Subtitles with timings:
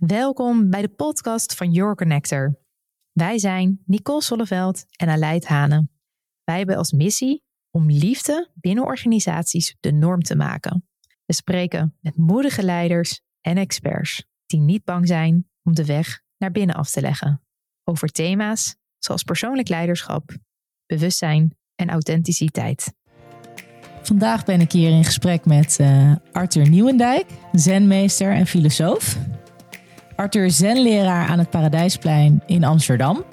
[0.00, 2.58] Welkom bij de podcast van Your Connector.
[3.12, 5.88] Wij zijn Nicole Solleveld en Aleid Hane.
[6.44, 10.88] Wij hebben als missie om liefde binnen organisaties de norm te maken.
[11.24, 16.50] We spreken met moedige leiders en experts die niet bang zijn om de weg naar
[16.50, 17.42] binnen af te leggen.
[17.84, 20.36] Over thema's zoals persoonlijk leiderschap,
[20.86, 22.94] bewustzijn en authenticiteit.
[24.02, 29.18] Vandaag ben ik hier in gesprek met uh, Arthur Nieuwendijk, zenmeester en filosoof.
[30.16, 33.24] Arthur zenleraar aan het Paradijsplein in Amsterdam.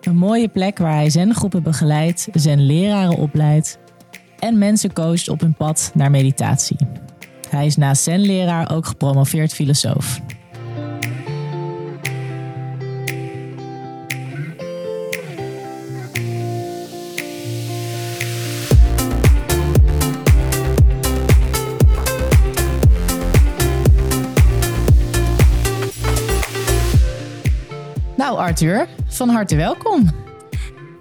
[0.00, 3.78] Een mooie plek waar hij zengroepen begeleidt, zenleraren opleidt
[4.38, 6.76] en mensen coacht op hun pad naar meditatie.
[7.48, 10.20] Hij is naast zenleraar ook gepromoveerd filosoof.
[28.36, 30.10] Nou Arthur, van harte welkom.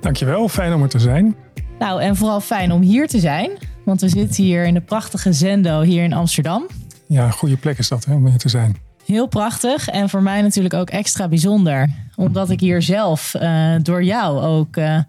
[0.01, 1.35] Dankjewel, fijn om er te zijn.
[1.79, 3.51] Nou, en vooral fijn om hier te zijn.
[3.85, 6.67] Want we zitten hier in de prachtige Zendo hier in Amsterdam.
[7.07, 8.75] Ja, een goede plek is dat hè, om hier te zijn.
[9.05, 11.89] Heel prachtig en voor mij natuurlijk ook extra bijzonder.
[12.15, 14.99] Omdat ik hier zelf uh, door jou ook uh,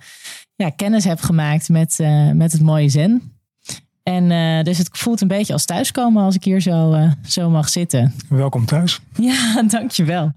[0.55, 3.23] ja, kennis heb gemaakt met, uh, met het mooie zen.
[4.03, 8.15] En dus het voelt een beetje als thuiskomen als ik hier zo, zo mag zitten.
[8.29, 9.01] Welkom thuis.
[9.15, 10.33] Ja, dankjewel.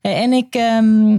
[0.00, 1.18] En ik, um,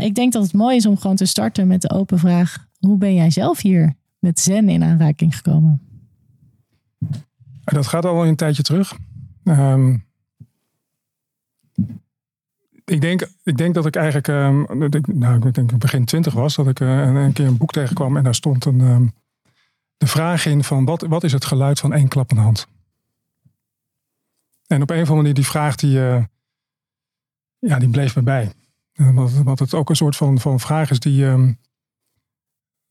[0.00, 2.98] ik denk dat het mooi is om gewoon te starten met de open vraag: hoe
[2.98, 5.82] ben jij zelf hier met Zen in aanraking gekomen?
[7.64, 8.98] Dat gaat al een tijdje terug.
[9.44, 10.06] Um,
[12.84, 14.66] ik, denk, ik denk dat ik eigenlijk, um,
[15.02, 18.24] nou, ik denk begin twintig was, dat ik uh, een keer een boek tegenkwam en
[18.24, 19.12] daar stond een,
[19.96, 22.66] de vraag in van wat, wat is het geluid van één klappende hand?
[24.66, 25.98] En op een of andere manier die vraag die,
[27.58, 28.52] ja, die bleef me bij.
[28.94, 31.58] Wat, wat het ook een soort van, van vraag is die, um,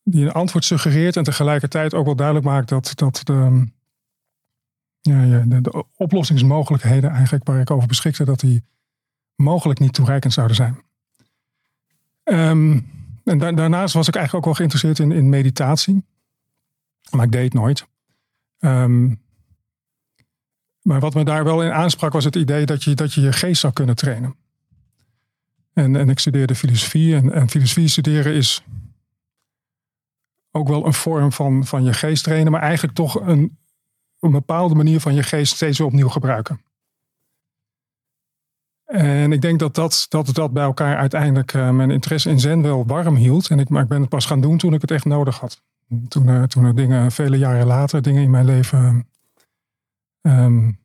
[0.03, 3.67] die een antwoord suggereert en tegelijkertijd ook wel duidelijk maakt dat, dat de,
[5.01, 8.63] ja, de, de oplossingsmogelijkheden eigenlijk waar ik over beschikte, dat die
[9.35, 10.81] mogelijk niet toereikend zouden zijn.
[12.23, 12.89] Um,
[13.23, 16.05] en da daarnaast was ik eigenlijk ook wel geïnteresseerd in, in meditatie.
[17.09, 17.87] Maar ik deed het nooit.
[20.81, 23.33] Maar wat me daar wel in aansprak was het idee dat je dat je, je
[23.33, 24.35] geest zou kunnen trainen.
[25.77, 27.15] En, en ik studeerde filosofie.
[27.15, 28.63] En, en filosofie studeren is
[30.51, 33.57] ook wel een vorm van, van je geest trainen, maar eigenlijk toch een,
[34.19, 36.61] een bepaalde manier van je geest steeds opnieuw gebruiken.
[38.85, 42.61] En ik denk dat dat, dat, dat bij elkaar uiteindelijk uh, mijn interesse in Zen
[42.61, 43.49] wel warm hield.
[43.49, 45.61] En ik, maar ik ben het pas gaan doen toen ik het echt nodig had.
[46.07, 49.09] Toen, uh, toen er dingen, vele jaren later, dingen in mijn leven
[50.21, 50.79] um,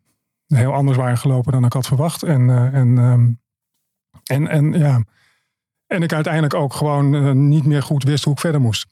[0.47, 2.22] heel anders waren gelopen dan ik had verwacht.
[2.22, 3.41] En, uh, en um,
[4.22, 5.05] en, en, ja.
[5.87, 8.87] en ik uiteindelijk ook gewoon uh, niet meer goed wist hoe ik verder moest.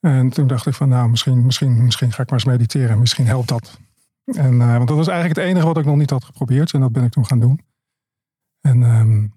[0.00, 2.98] En toen dacht ik van nou, misschien, misschien, misschien ga ik maar eens mediteren.
[2.98, 3.78] Misschien helpt dat.
[4.24, 6.72] En, uh, want dat was eigenlijk het enige wat ik nog niet had geprobeerd.
[6.72, 7.60] En dat ben ik toen gaan doen.
[8.60, 9.32] En, um,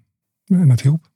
[0.46, 1.08] en het hielp.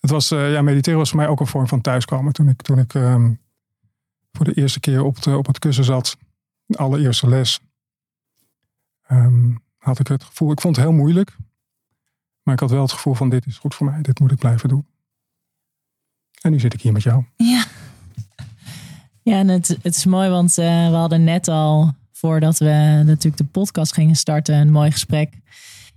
[0.00, 2.32] Het was, uh, ja, mediteren was voor mij ook een vorm van thuiskomen.
[2.32, 3.40] Toen ik, toen ik um,
[4.32, 6.16] voor de eerste keer op, op het kussen zat,
[6.66, 7.60] de allereerste les,
[9.10, 11.36] um, had ik het gevoel, ik vond het heel moeilijk.
[12.50, 14.38] Maar ik had wel het gevoel van dit is goed voor mij, dit moet ik
[14.38, 14.86] blijven doen.
[16.40, 17.24] En nu zit ik hier met jou.
[17.36, 17.64] Ja,
[19.22, 23.36] ja en het, het is mooi, want uh, we hadden net al, voordat we natuurlijk
[23.36, 25.32] de podcast gingen starten, een mooi gesprek.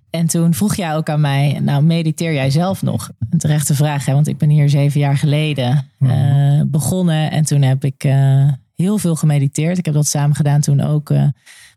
[0.10, 3.10] En toen vroeg jij ook aan mij, nou mediteer jij zelf nog?
[3.30, 4.14] Een terechte vraag, hè?
[4.14, 7.32] want ik ben hier zeven jaar geleden uh, begonnen.
[7.32, 9.78] En toen heb ik uh, heel veel gemediteerd.
[9.78, 11.14] Ik heb dat samen gedaan toen ook,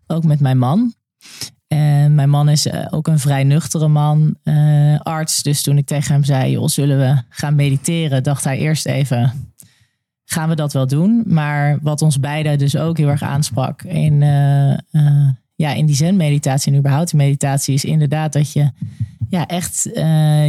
[0.06, 0.94] ook met mijn man.
[1.66, 5.42] En mijn man is uh, ook een vrij nuchtere man, uh, arts.
[5.42, 8.22] Dus toen ik tegen hem zei, joh, zullen we gaan mediteren?
[8.22, 9.32] Dacht hij eerst even,
[10.24, 11.22] gaan we dat wel doen?
[11.26, 14.78] Maar wat ons beiden dus ook heel erg aansprak in, uh,
[15.54, 17.74] ja, in die zen-meditatie en überhaupt die meditatie...
[17.74, 18.70] is inderdaad dat je
[19.28, 19.82] ja, echt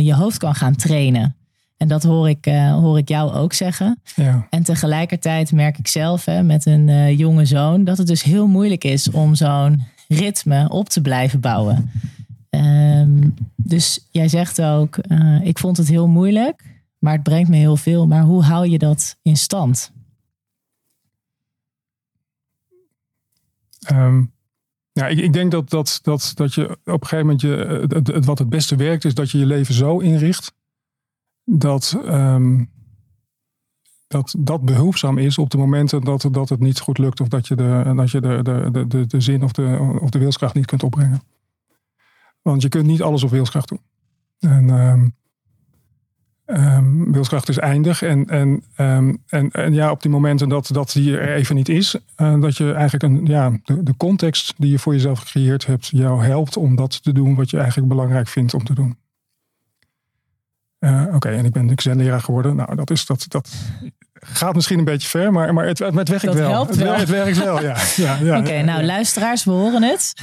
[0.03, 1.35] je hoofd kan gaan trainen.
[1.77, 4.01] En dat hoor ik, hoor ik jou ook zeggen.
[4.15, 4.47] Ja.
[4.49, 7.83] En tegelijkertijd merk ik zelf hè, met een jonge zoon...
[7.83, 11.91] dat het dus heel moeilijk is om zo'n ritme op te blijven bouwen.
[12.49, 16.63] Um, dus jij zegt ook, uh, ik vond het heel moeilijk,
[16.99, 18.07] maar het brengt me heel veel.
[18.07, 19.91] Maar hoe hou je dat in stand?
[23.91, 24.31] Um,
[24.91, 28.25] ja, ik, ik, denk dat, dat, dat, dat je op een gegeven moment je, het,
[28.25, 30.53] wat het beste werkt, is dat je je leven zo inricht
[31.43, 32.69] dat, um,
[34.07, 37.47] dat dat behulpzaam is op de momenten dat, dat het niet goed lukt of dat
[37.47, 40.65] je de, dat je de, de, de, de zin of de, of de wilskracht niet
[40.65, 41.21] kunt opbrengen.
[42.41, 43.81] Want je kunt niet alles op wilskracht doen.
[44.39, 45.09] En ehm,
[46.45, 48.01] ehm, wilskracht is eindig.
[48.01, 51.69] En, en, ehm, en, en ja, op die momenten dat, dat die er even niet
[51.69, 55.65] is, uh, dat je eigenlijk een, ja, de, de context die je voor jezelf gecreëerd
[55.65, 58.97] hebt, jou helpt om dat te doen wat je eigenlijk belangrijk vindt om te doen.
[60.79, 62.55] Uh, Oké, en ik ben zenleraar geworden.
[62.55, 63.55] Nou, dat, is, dat, dat
[64.33, 66.49] gaat misschien een beetje ver, maar, maar het, het werkt Dat wel.
[66.49, 66.95] helpt het, wel.
[66.95, 67.77] Het werkt wel, ja.
[67.95, 70.13] ja, ja Oké, nou luisteraars, we horen het.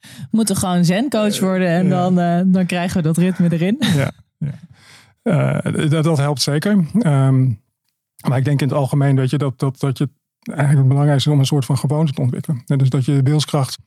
[0.00, 3.76] We moeten gewoon zencoach worden en dan, eh, dan krijgen we dat ritme erin.
[3.80, 4.52] ja, ja.
[5.62, 6.84] Eh, dat, dat helpt zeker.
[6.98, 7.52] Ehm,
[8.28, 10.08] maar ik denk in het algemeen weet je, dat, dat, dat je
[10.44, 12.62] eigenlijk het belangrijkste is om een soort van gewoonte te ontwikkelen.
[12.66, 13.78] En dus dat je de wilskracht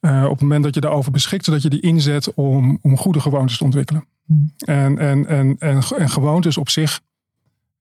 [0.00, 3.20] eh, op het moment dat je daarover beschikt, dat je die inzet om, om goede
[3.20, 4.04] gewoontes te ontwikkelen.
[4.26, 4.52] Hmm.
[4.56, 7.00] En, en, en, en, en gewoontes op zich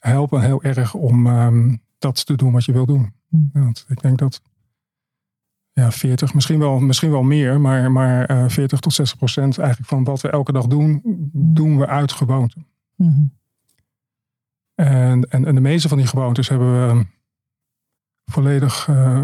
[0.01, 3.13] helpen heel erg om ehm, dat te doen wat je wil doen.
[3.30, 3.50] Hmm.
[3.53, 4.42] Want ik denk dat
[5.74, 9.89] ja, 40, misschien wel, misschien wel meer, maar, maar eh 40 tot 60 procent eigenlijk
[9.89, 11.01] van wat we elke dag doen,
[11.33, 12.57] doen we uit gewoonte.
[12.95, 13.25] Mhm.
[14.75, 17.06] En, en, en de meeste van die gewoontes hebben we
[18.25, 19.24] volledig eh,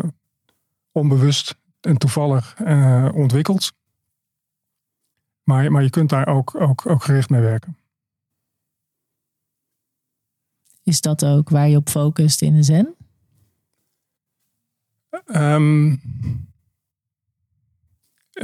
[0.92, 3.74] onbewust en toevallig eh, ontwikkeld.
[5.44, 7.78] Maar, maar je kunt daar ook, ook, ook gericht mee werken.
[10.88, 12.96] Is dat ook waar je op focust in de zen?
[15.26, 15.96] Ehm,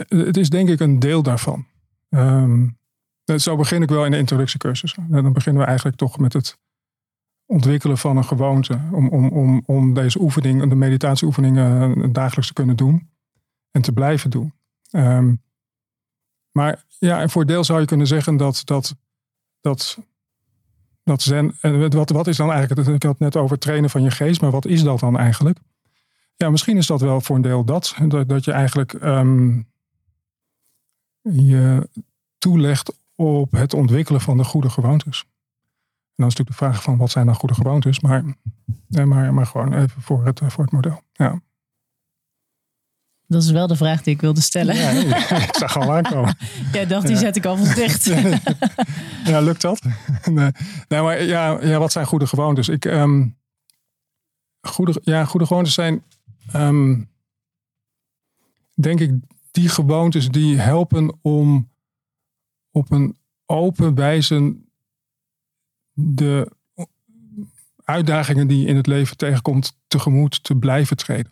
[0.08, 1.66] het is denk ik een deel daarvan.
[2.10, 2.68] Ehm,
[3.36, 4.96] zo begin ik wel in de introductiecursus.
[5.08, 6.58] Dan beginnen we eigenlijk toch met het
[7.46, 8.80] ontwikkelen van een gewoonte.
[8.92, 13.10] Om, om, om, om deze oefening, de meditatieoefeningen eh, dagelijks te kunnen doen.
[13.72, 14.54] En te blijven doen.
[14.90, 15.34] Ehm,
[16.52, 18.96] maar ja, en voor deel zou je kunnen zeggen dat, dat,
[19.62, 19.98] dat,
[21.04, 21.56] dat zen...
[21.62, 22.88] En wat, wat is dan eigenlijk...
[22.88, 24.42] Ik had het net over trainen van je geest.
[24.42, 25.58] Maar wat is dat dan eigenlijk?
[26.36, 27.96] Ja, misschien is dat wel voor een deel dat.
[28.08, 29.62] Dat, dat je eigenlijk ehm,
[31.22, 31.90] je
[32.38, 35.20] toelegt op het ontwikkelen van de goede gewoontes.
[35.20, 38.00] En dan is natuurlijk de vraag van wat zijn dan goede gewoontes.
[38.00, 38.24] Maar,
[38.88, 41.02] nee, maar, maar gewoon even voor het, voor het model.
[41.14, 41.42] Ja.
[43.34, 44.76] Dat is wel de vraag die ik wilde stellen.
[44.76, 46.38] Ja, ik zag al aankomen.
[46.74, 47.22] Jij dacht, die Ja.
[47.22, 48.06] zet ik alvast dicht.
[49.26, 49.82] Ja, lukt dat?
[50.32, 50.52] Nee,
[50.88, 52.68] nee maar ja, ja, wat zijn goede gewoontes?
[52.68, 53.28] Ik, ehm,
[54.62, 56.04] goede, ja, goede gewoontes zijn,
[56.52, 57.02] ehm,
[58.74, 59.12] denk ik,
[59.52, 61.70] die gewoontes die helpen om
[62.72, 64.56] op een open wijze
[65.94, 66.52] de
[67.84, 71.32] uitdagingen die je in het leven tegenkomt tegemoet te blijven treden.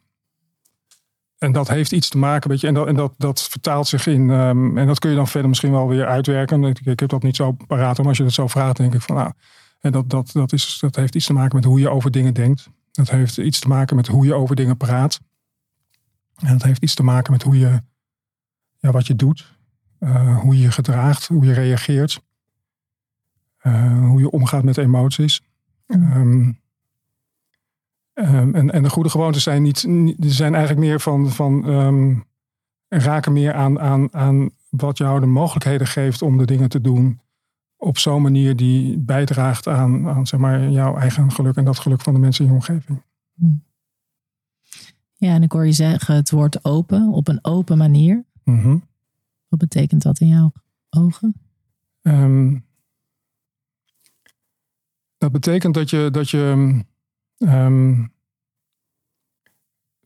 [1.42, 4.08] En dat heeft iets te maken, weet je, en dat, en dat, dat vertaalt zich
[4.08, 6.64] in, ehm, en dat kun je dan verder misschien wel weer uitwerken.
[6.64, 9.02] Ik, ik heb dat niet zo paraat, maar als je dat zo vraagt, denk ik
[9.02, 9.32] van, nou,
[9.80, 12.34] en dat, dat, dat, is, dat heeft iets te maken met hoe je over dingen
[12.34, 12.70] denkt.
[12.92, 15.20] Dat heeft iets te maken met hoe je over dingen praat.
[16.36, 17.82] En dat heeft iets te maken met hoe je,
[18.80, 19.56] ja, wat je doet,
[20.00, 22.22] eh, hoe je je gedraagt, hoe je reageert,
[23.58, 25.42] eh, hoe je omgaat met emoties.
[25.88, 26.52] Ehm,
[28.14, 29.86] ehm, en, en de goede gewoontes zijn, niet,
[30.20, 32.16] zijn eigenlijk meer van, van ehm,
[32.88, 37.20] raken meer aan, aan, aan wat jou de mogelijkheden geeft om de dingen te doen
[37.82, 42.02] op zo'n manier die bijdraagt aan, aan zeg maar, jouw eigen geluk en dat geluk
[42.02, 43.02] van de mensen in je omgeving.
[45.14, 48.26] Ja, en ik hoor je zeggen het woord open, op een open manier.
[48.44, 48.78] Mhm.
[49.48, 50.52] Wat betekent dat in jouw
[50.90, 51.34] ogen?
[52.02, 52.58] Ehm,
[55.18, 56.80] dat betekent dat je, dat je
[57.42, 58.06] ehm,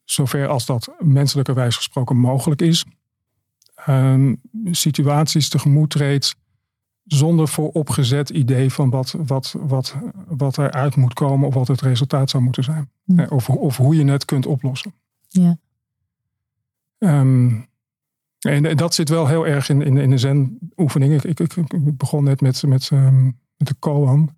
[0.04, 2.86] zover als dat menselijkerwijs gesproken mogelijk is,
[3.76, 4.36] ehm,
[4.72, 6.36] situaties tegemoet treedt
[7.06, 9.96] zonder vooropgezet idee van wat, wat, wat,
[10.28, 12.90] wat eruit moet komen of wat het resultaat zou moeten zijn.
[13.16, 14.94] Eh, Of, of hoe je het kunt oplossen.
[15.28, 15.58] Ja.
[16.98, 17.62] Ehm,
[18.40, 21.14] en dat zit wel heel erg in, in, in de zen-oefening.
[21.14, 22.92] Ik, ik, ik, ik begon net met, met,
[23.58, 24.36] met de koan.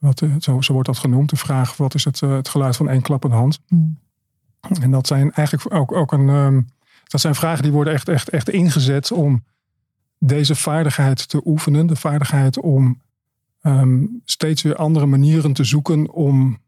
[0.00, 1.30] Wat, eh, zo, zo wordt dat genoemd.
[1.30, 3.60] De vraag, wat is het, eh, het geluid van één klappende hand?
[3.68, 3.76] Hm.
[4.80, 6.28] En dat zijn eigenlijk ook, ook een...
[6.28, 6.62] ehm,
[7.06, 9.44] dat zijn vragen die worden echt, echt, echt ingezet om
[10.18, 11.86] deze vaardigheid te oefenen.
[11.86, 13.00] De vaardigheid om
[13.60, 16.58] ehm, steeds weer andere manieren te zoeken om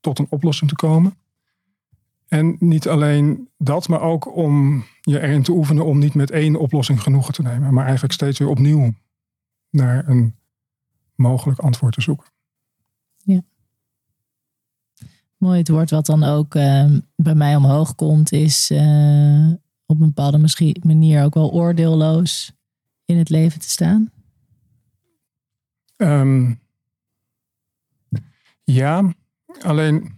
[0.00, 1.16] tot een oplossing te komen.
[2.28, 6.56] En niet alleen dat, maar ook om je erin te oefenen om niet met één
[6.56, 7.74] oplossing genoegen te nemen.
[7.74, 8.92] Maar eigenlijk steeds weer opnieuw
[9.70, 10.34] naar een
[11.14, 12.32] mogelijk antwoord te zoeken.
[15.42, 19.48] Mooi, het woord wat dan ook eh, bij mij omhoog komt, is eh,
[19.86, 22.52] op een bepaalde misschien manier ook wel oordeelloos
[23.04, 24.10] in het leven te staan.
[25.96, 26.54] Ehm,
[28.64, 29.14] ja,
[29.62, 30.14] alleen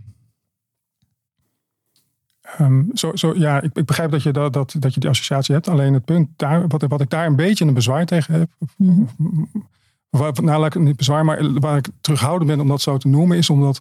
[2.40, 5.54] ehm, zo, zo, ja, ik, ik begrijp dat je, dat, dat, dat je die associatie
[5.54, 5.68] hebt.
[5.68, 8.50] Alleen het punt daar, wat, wat ik daar een beetje een bezwaar tegen heb.
[8.76, 9.04] Mhm.
[10.18, 12.96] Waar, nou, laat ik het niet bezwaar, maar waar ik terughouden ben om dat zo
[12.96, 13.80] te noemen, is omdat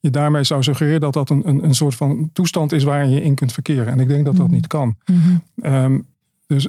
[0.00, 3.22] je daarmee zou suggereren dat dat een, een, een soort van toestand is waarin je
[3.22, 3.86] in kunt verkeren.
[3.86, 4.54] En ik denk dat dat Mhm.
[4.54, 4.96] niet kan.
[5.06, 5.36] Mhm.
[5.60, 5.98] Ehm,
[6.46, 6.68] dus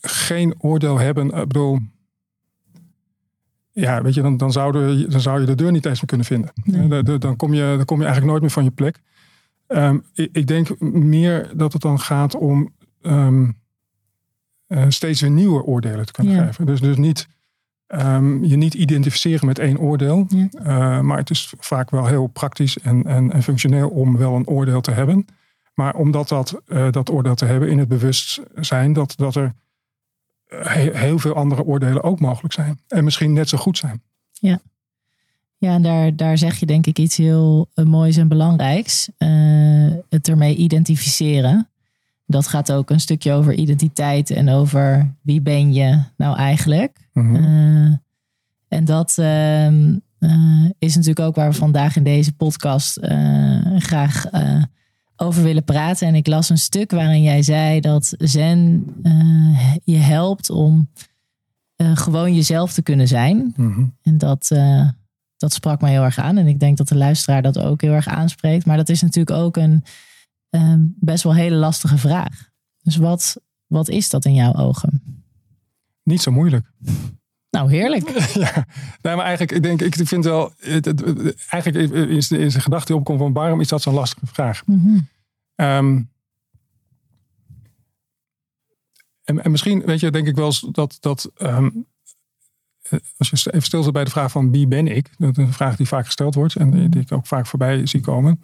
[0.00, 1.26] geen oordeel hebben.
[1.26, 1.78] Ik bedoel,
[3.72, 6.26] ja, weet je, dan, dan, zouden, dan zou je de deur niet eens meer kunnen
[6.26, 6.50] vinden.
[6.64, 6.82] Nee.
[6.82, 9.00] Eh, de- de- dan, kom je, dan kom je eigenlijk nooit meer van je plek.
[9.66, 12.72] Ehm, ik, ik denk meer dat het dan gaat om
[13.02, 13.50] ehm,
[14.66, 16.44] eh, steeds weer nieuwe oordelen te kunnen Ja.
[16.46, 16.66] geven.
[16.66, 17.28] Dus, dus niet,
[17.88, 20.26] ehm, je niet identificeren met één oordeel.
[20.28, 20.48] Ja.
[20.52, 24.46] Eh, maar het is vaak wel heel praktisch en, en, en functioneel om wel een
[24.46, 25.26] oordeel te hebben.
[25.74, 29.54] Maar omdat dat, eh, dat oordeel te hebben in het bewustzijn dat, dat er
[30.48, 32.80] he- heel veel andere oordelen ook mogelijk zijn.
[32.88, 34.02] En misschien net zo goed zijn.
[35.60, 39.08] Ja, en daar, daar zeg je denk ik iets heel eh, moois en belangrijks.
[39.16, 39.28] Eh,
[40.08, 41.68] het ermee identificeren.
[42.30, 47.08] Dat gaat ook een stukje over identiteit en over wie ben je nou eigenlijk.
[47.12, 47.34] Mhm.
[47.34, 47.92] Eh,
[48.68, 54.24] en dat ehm, eh, is natuurlijk ook waar we vandaag in deze podcast eh, graag
[55.16, 56.06] over willen praten.
[56.06, 58.84] En ik las een stuk waarin jij zei dat Zen
[59.84, 60.88] je helpt om
[61.76, 63.52] gewoon jezelf te kunnen zijn.
[63.56, 63.84] Mhm.
[64.02, 64.48] En dat,
[65.36, 66.36] dat sprak mij heel erg aan.
[66.36, 68.66] En ik denk dat de luisteraar dat ook heel erg aanspreekt.
[68.66, 69.84] Maar dat is natuurlijk ook een
[70.50, 72.50] ehm, best wel hele lastige vraag.
[72.82, 73.36] Dus wat,
[73.66, 75.24] wat is dat in jouw ogen?
[76.02, 76.66] Niet zo moeilijk.
[77.50, 78.08] Nou, heerlijk.
[78.44, 78.66] ja,
[79.02, 82.52] nee, maar eigenlijk, ik denk, ik vind wel, het, het- het- eigenlijk is de, is
[82.54, 84.66] de gedachte die opkomt van waarom is dat zo'n lastige vraag?
[84.66, 84.98] Mhm.
[85.54, 86.02] Ehm,
[89.24, 91.70] en, en misschien, weet je, denk ik wel eens dat, dat ehm,
[92.82, 95.10] eh, als je even stilstaat bij de vraag van wie ben ik?
[95.18, 97.86] Dat is een vraag die vaak gesteld wordt en die, die ik ook vaak voorbij
[97.86, 98.40] zie komen.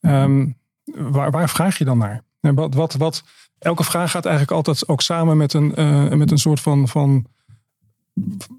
[0.00, 0.50] Ehm,
[0.84, 2.22] waar, waar vraag je dan naar?
[2.40, 3.24] En wat, wat, wat,
[3.58, 7.26] elke vraag gaat eigenlijk altijd ook samen met een, eh, met een soort van, van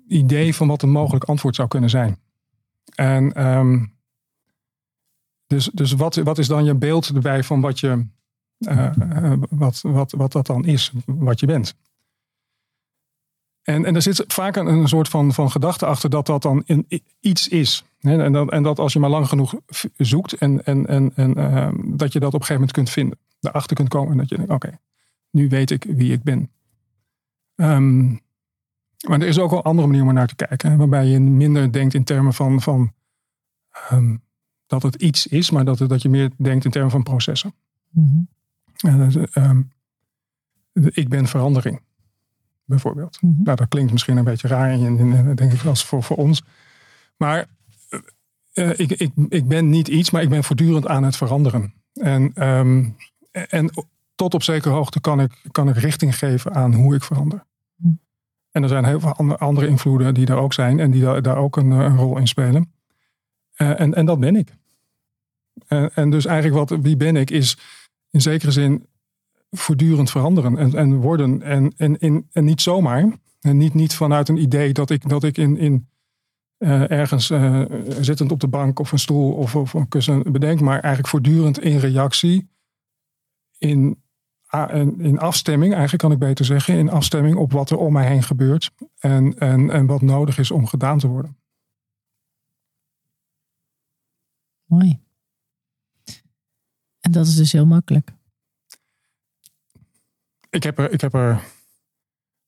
[0.07, 2.19] idee van wat een mogelijk antwoord zou kunnen zijn.
[2.95, 3.85] En ehm,
[5.47, 8.05] dus, dus wat, wat is dan je beeld erbij van wat, je,
[8.57, 11.75] eh, eh, wat, wat, wat dat dan is, wat je bent?
[13.61, 16.63] En, en er zit vaak een, een soort van, van gedachte achter dat dat dan
[17.19, 17.83] iets is.
[18.05, 19.55] En dat, en dat als je maar lang genoeg
[19.97, 23.19] zoekt en, en, en, en eh, dat je dat op een gegeven moment kunt vinden.
[23.39, 24.79] Daarachter kunt komen en dat je denkt, oké,
[25.29, 26.51] nu weet ik wie ik ben.
[27.55, 28.09] Ehm,
[29.07, 30.71] maar er is ook wel een andere manier om naar te kijken.
[30.71, 32.93] hè, Waarbij je minder denkt in termen van, van
[33.71, 34.15] ehm,
[34.67, 37.53] dat het iets is, maar dat, dat je meer denkt in termen van processen.
[37.89, 38.19] Mhm.
[39.31, 39.61] Ehm,
[40.73, 41.81] ik ben verandering,
[42.65, 43.21] bijvoorbeeld.
[43.21, 43.43] Mhm.
[43.43, 46.17] Nou, dat klinkt misschien een beetje raar, en, en, en denk ik eens voor, voor
[46.17, 46.43] ons.
[47.17, 47.47] Maar
[48.55, 51.73] eh, ik, ik, ik ben niet iets, maar ik ben voortdurend aan het veranderen.
[51.93, 52.89] En, ehm,
[53.31, 53.71] en
[54.15, 57.45] tot op zekere hoogte kan ik, kan ik richting geven aan hoe ik verander.
[58.51, 61.37] En er zijn heel veel andere- invloeden die er ook zijn en die daar, daar
[61.37, 62.73] ook een, eh, een rol in spelen.
[63.55, 64.55] Eh, en, en dat ben ik.
[65.67, 67.57] En, en dus eigenlijk wat, wie ben ik, is
[68.09, 68.87] in zekere zin
[69.51, 71.41] voortdurend veranderen en, en worden.
[71.41, 73.05] En, en, in, en niet zomaar.
[73.41, 75.87] En niet, niet vanuit een idee dat ik, dat ik in, in
[76.65, 77.61] eh, ergens eh,
[77.99, 81.59] zittend op de bank of een stoel of, of een kussen bedenk, maar eigenlijk voortdurend
[81.59, 82.49] in reactie,
[83.57, 84.03] in,
[84.97, 88.23] in afstemming, eigenlijk kan ik beter zeggen, in afstemming op wat er om mij heen
[88.23, 91.37] gebeurt en, en, en wat nodig is om gedaan te worden.
[94.65, 94.99] Mooi.
[96.99, 98.11] En dat is dus heel makkelijk.
[100.49, 101.41] Ik heb er, ik heb er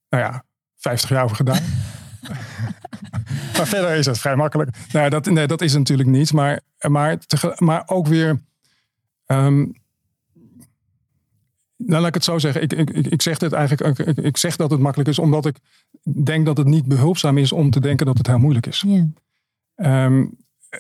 [0.10, 0.46] nou ja,
[0.76, 1.62] 50 jaar over gedaan.
[3.58, 4.70] maar verder is het vrij makkelijk.
[4.92, 6.34] Nou, dat, nee, dat is natuurlijk niet.
[6.34, 7.18] Maar, maar,
[7.58, 8.42] maar ook weer.
[9.26, 9.66] ehm,
[11.78, 12.62] nou, laat ik het zo zeggen.
[12.62, 14.00] Ik, ik, ik, zeg dit eigenlijk.
[14.00, 15.58] Ik, ik zeg dat het makkelijk is, omdat ik
[16.24, 18.84] denk dat het niet behulpzaam is om te denken dat het heel moeilijk is.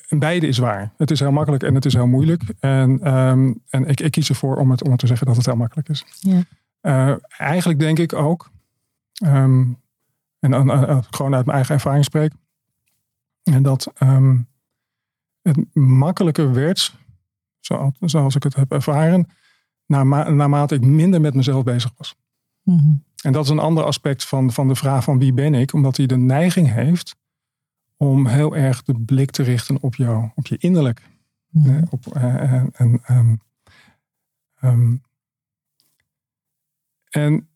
[0.07, 0.93] En beide is waar.
[0.97, 2.41] Het is heel makkelijk en het is heel moeilijk.
[2.59, 5.45] En, ehm, en ik, ik kies ervoor om het, om het te zeggen dat het
[5.45, 6.05] heel makkelijk is.
[6.81, 8.51] Eh, eigenlijk denk ik ook,
[9.13, 9.63] ehm,
[10.39, 12.31] en dan eh, eh, gewoon uit mijn eigen ervaring spreek,
[13.43, 14.37] en dat ehm,
[15.41, 16.95] het makkelijker werd,
[17.59, 19.27] zo- zoals ik het heb ervaren,
[19.85, 22.15] naarma- naarmate ik minder met mezelf bezig was.
[22.61, 22.93] Mhm.
[23.23, 25.97] En dat is een ander aspect van, van de vraag van wie ben ik, omdat
[25.97, 27.15] hij de neiging heeft
[27.97, 31.09] om heel erg de blik te richten op jou, op je innerlijk.
[31.49, 31.83] Mhm.
[31.89, 33.35] Op, eh, en, en, ehm,
[34.59, 34.95] ehm,
[37.09, 37.49] en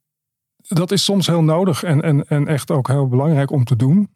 [0.75, 4.09] dat is soms heel nodig en, en, en echt ook heel belangrijk om te doen.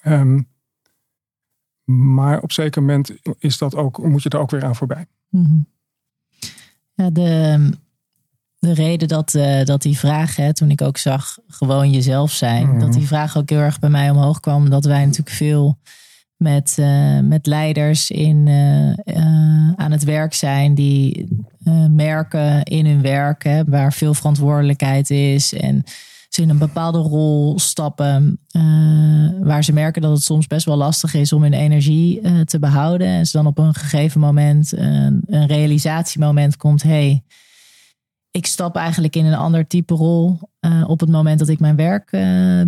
[0.00, 0.40] Ehm,
[1.84, 5.06] maar op zeker moment is dat ook, moet je er ook weer aan voorbij.
[5.28, 5.58] Mhm.
[6.94, 7.70] Ja, de,
[8.58, 12.68] de reden dat, uh, dat die vraag, hè, toen ik ook zag gewoon jezelf zijn,
[12.68, 12.78] Mhm.
[12.78, 14.70] dat die vraag ook heel erg bij mij omhoog kwam.
[14.70, 15.78] Dat wij natuurlijk veel
[16.36, 21.28] met, eh, met leiders in, eh, eh, aan het werk zijn die
[21.64, 25.82] eh, merken in hun werk, hè, waar veel verantwoordelijkheid is en
[26.28, 28.62] ze in een bepaalde rol stappen, eh,
[29.40, 32.58] waar ze merken dat het soms best wel lastig is om hun energie eh, te
[32.58, 33.06] behouden.
[33.06, 37.22] En ze dan op een gegeven moment een, een realisatiemoment komt, hey,
[38.30, 40.38] ik stap eigenlijk in een ander type rol
[40.86, 42.10] op het moment dat ik mijn werk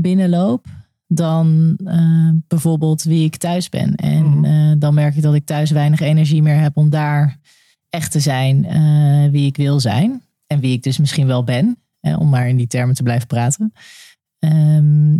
[0.00, 0.66] binnenloop.
[1.06, 1.76] Dan
[2.48, 3.94] bijvoorbeeld wie ik thuis ben.
[3.94, 4.78] En Mhm.
[4.78, 7.38] dan merk ik dat ik thuis weinig energie meer heb om daar
[7.94, 10.22] echt te zijn eh, wie ik wil zijn.
[10.46, 11.76] En wie ik dus misschien wel ben.
[12.00, 13.72] eh, om maar in die termen te blijven praten.
[14.38, 15.16] Ehm,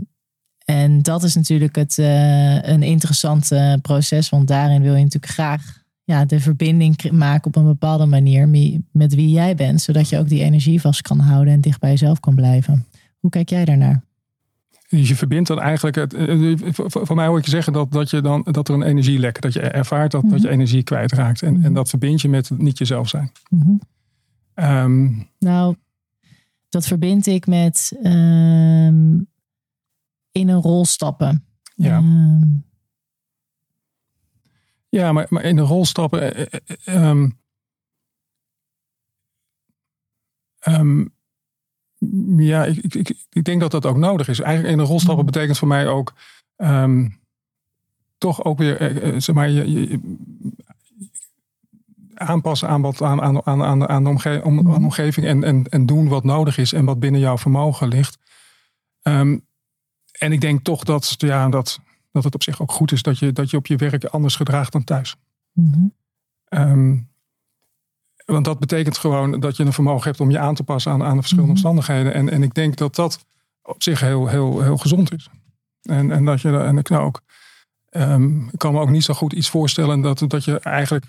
[0.65, 3.51] en dat is natuurlijk het, eh, een interessant
[3.83, 4.29] proces.
[4.29, 8.81] Want daarin wil je natuurlijk graag ja, de verbinding maken op een bepaalde manier me-
[8.93, 9.81] met wie jij bent.
[9.83, 12.87] Zodat je ook die energie vast kan houden en dicht bij jezelf kan blijven.
[13.19, 14.03] Hoe kijk jij daarnaar?
[14.89, 17.93] Dus je verbindt dan eigenlijk, het, eh, eh, voor mij hoor ik je zeggen dat,
[17.93, 21.43] dat, je dan, dat er een energielek, dat je ervaart dat, dat je energie kwijtraakt.
[21.43, 23.33] En, en dat verbind je met niet jezelf zijn.
[23.49, 23.77] Mhm.
[24.55, 25.77] Ehm, Nou,
[26.69, 29.15] dat verbind ik met ehm,
[30.33, 31.45] in een rol stappen.
[31.75, 31.97] ja.
[31.97, 32.43] Ehm,
[34.89, 36.35] ja, maar, maar in de rol stappen.
[36.35, 37.31] eh, eh, eh, ehm,
[40.59, 41.05] ehm,
[42.37, 44.41] ja, ik, ik, ik, denk dat dat ook nodig is.
[44.41, 45.33] Eigenlijk in een rol stappen Mhm.
[45.33, 46.13] betekent voor mij ook
[46.57, 47.09] ehm,
[48.19, 50.01] toch ook weer, eh, eh, zeg maar, je, je-
[52.15, 54.85] aanpassen aan, wat, aan, aan, aan, aan, de omge- om, aan de Mhm.
[54.85, 58.19] omgeving en, en, en doen wat nodig is en wat binnen jouw vermogen ligt.
[59.03, 59.39] Ehm,
[60.19, 61.81] en ik denk toch dat, ja, dat,
[62.13, 64.37] dat het op zich ook goed is dat je, dat je op je werk anders
[64.37, 65.17] gedraagt dan thuis.
[66.49, 66.97] Ehm,
[68.25, 71.03] want dat betekent gewoon dat je een vermogen hebt om je aan te passen aan,
[71.03, 71.61] aan de verschillende Mhm.
[71.65, 72.15] omstandigheden.
[72.15, 73.25] En, en ik denk dat dat
[73.63, 75.29] op zich heel, heel, heel gezond is.
[75.83, 77.21] En, en dat je en ik nou ook.
[77.91, 81.05] ehm, ik kan me ook niet zo goed iets voorstellen dat, dat je eigenlijk.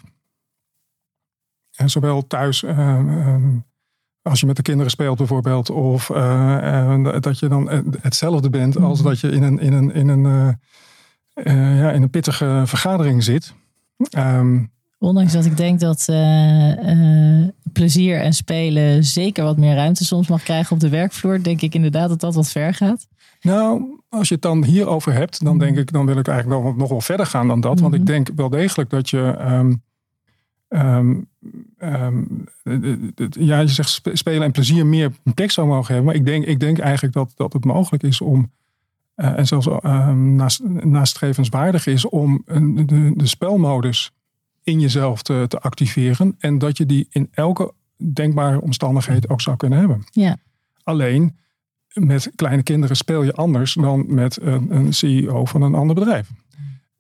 [1.75, 2.63] En zowel thuis.
[2.63, 3.57] ehm, ehm,
[4.21, 5.69] als je met de kinderen speelt bijvoorbeeld.
[5.69, 7.69] Of eh, eh, dat je dan
[8.01, 9.07] hetzelfde bent als Mhm.
[9.07, 10.47] dat je in een, in een, in een, eh,
[11.45, 13.53] eh, ja, in een pittige vergadering zit.
[14.09, 14.63] Ehm,
[15.05, 20.27] Ondanks dat ik denk dat eh, eh, plezier en spelen zeker wat meer ruimte soms
[20.27, 23.07] mag krijgen op de werkvloer, denk ik inderdaad dat dat wat ver gaat.
[23.41, 26.75] Nou, als je het dan hierover hebt, dan denk ik, dan wil ik eigenlijk nog,
[26.77, 27.79] nog wel verder gaan dan dat.
[27.79, 28.01] Want Mhm.
[28.01, 29.35] ik denk wel degelijk dat je.
[32.63, 36.05] het- het- ja, je zegt spe- spelen en plezier meer plek zou mogen hebben.
[36.05, 38.51] Maar ik denk, ik denk eigenlijk dat, dat het mogelijk is om.
[39.15, 39.67] eh, en zelfs
[40.13, 44.11] naast, nastrevenswaardig is om de spelmodus
[44.65, 46.35] in jezelf te, te activeren.
[46.39, 47.73] En dat je die in elke
[48.13, 50.03] denkbare omstandigheid ook zou kunnen hebben.
[50.11, 50.37] Ja.
[50.83, 51.37] Alleen
[51.93, 56.29] met kleine kinderen speel je anders dan met een, een CEO van een ander bedrijf.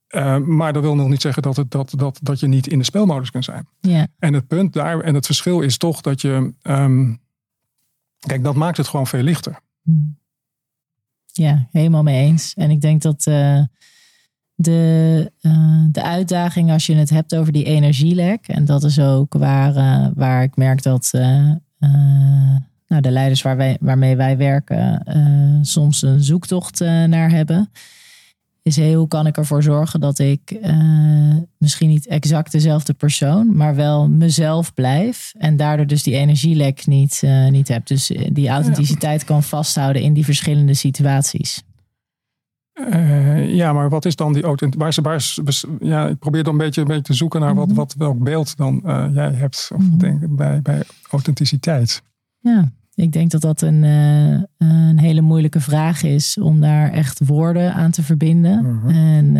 [0.09, 2.77] Uh, maar dat wil nog niet zeggen dat, het, dat, dat, dat je niet in
[2.77, 3.67] de speelmodus kunt zijn.
[3.79, 4.07] Ja.
[4.19, 6.53] En het punt daar en het verschil is toch dat je.
[6.61, 7.19] Um,
[8.19, 9.59] kijk, dat maakt het gewoon veel lichter.
[11.25, 12.53] Ja, helemaal mee eens.
[12.53, 13.63] En ik denk dat uh,
[14.55, 18.47] de, uh, de uitdaging als je het hebt over die energielek.
[18.47, 21.11] En dat is ook waar, uh, waar ik merk dat
[22.87, 25.03] nou, de leiders waar wij, waarmee wij werken
[25.61, 27.71] soms een zoektocht naar hebben.
[28.61, 30.59] Is hey, hoe kan ik ervoor zorgen dat ik
[31.57, 35.33] misschien niet exact dezelfde persoon, maar wel mezelf blijf.
[35.37, 37.87] En daardoor dus die energielek niet, niet heb.
[37.87, 41.63] Dus die authenticiteit kan vasthouden in die verschillende situaties.
[42.75, 44.95] Uh, ja, maar wat is dan die authenticiteit?
[44.95, 47.95] Waar, waar, ja, ik probeer dan een beetje, een beetje te zoeken naar wat, wat,
[47.97, 49.97] welk beeld dan uh, jij hebt of mm-hmm.
[49.97, 52.03] denk, bij, bij authenticiteit.
[52.39, 57.19] Ja, ik denk dat dat een, uh, een hele moeilijke vraag is om daar echt
[57.25, 58.79] woorden aan te verbinden.
[58.79, 58.89] Mhm.
[58.89, 59.35] En,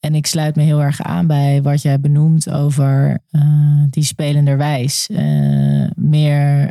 [0.00, 3.18] en ik sluit me heel erg aan bij wat jij benoemt over
[3.90, 5.08] die spelenderwijs.
[5.94, 6.68] meer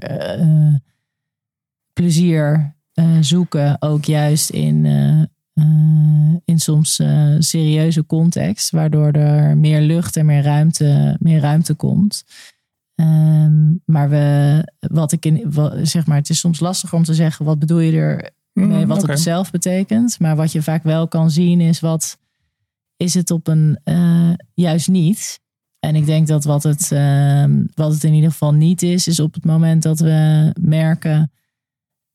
[1.94, 2.78] plezier
[3.22, 4.86] zoeken, ook juist in,
[6.46, 7.02] in soms
[7.40, 12.24] serieuze context, waardoor er meer lucht en meer ruimte, meer ruimte komt.
[12.96, 17.14] Um, maar we, wat ik in, wat, zeg maar, het is soms lastig om te
[17.14, 19.16] zeggen, wat bedoel je er mee, wat okay.
[19.16, 20.20] het zelf betekent.
[20.20, 22.18] Maar wat je vaak wel kan zien is, wat
[22.98, 25.40] is het op een, uh, juist niet.
[25.80, 29.20] En ik denk dat wat het, uh, wat het in ieder geval niet is, is
[29.20, 31.32] op het moment dat we merken,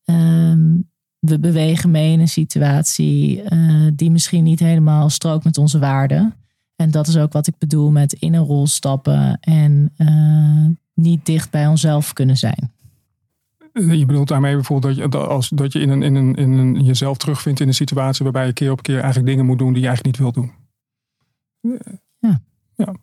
[0.04, 5.78] um, we bewegen mee in een situatie uh, die misschien niet helemaal strookt met onze
[5.78, 6.34] waarden.
[6.76, 11.26] En dat is ook wat ik bedoel met in een rol stappen en uh, niet
[11.26, 12.72] dicht bij onszelf kunnen zijn.
[13.72, 16.84] Je bedoelt daarmee bijvoorbeeld dat je, als, dat je in een, in een, in een,
[16.84, 19.82] jezelf terugvindt in een situatie waarbij je keer op keer eigenlijk dingen moet doen die
[19.82, 20.52] je eigenlijk niet wilt doen.
[22.18, 22.40] Ja.
[22.74, 22.94] ja.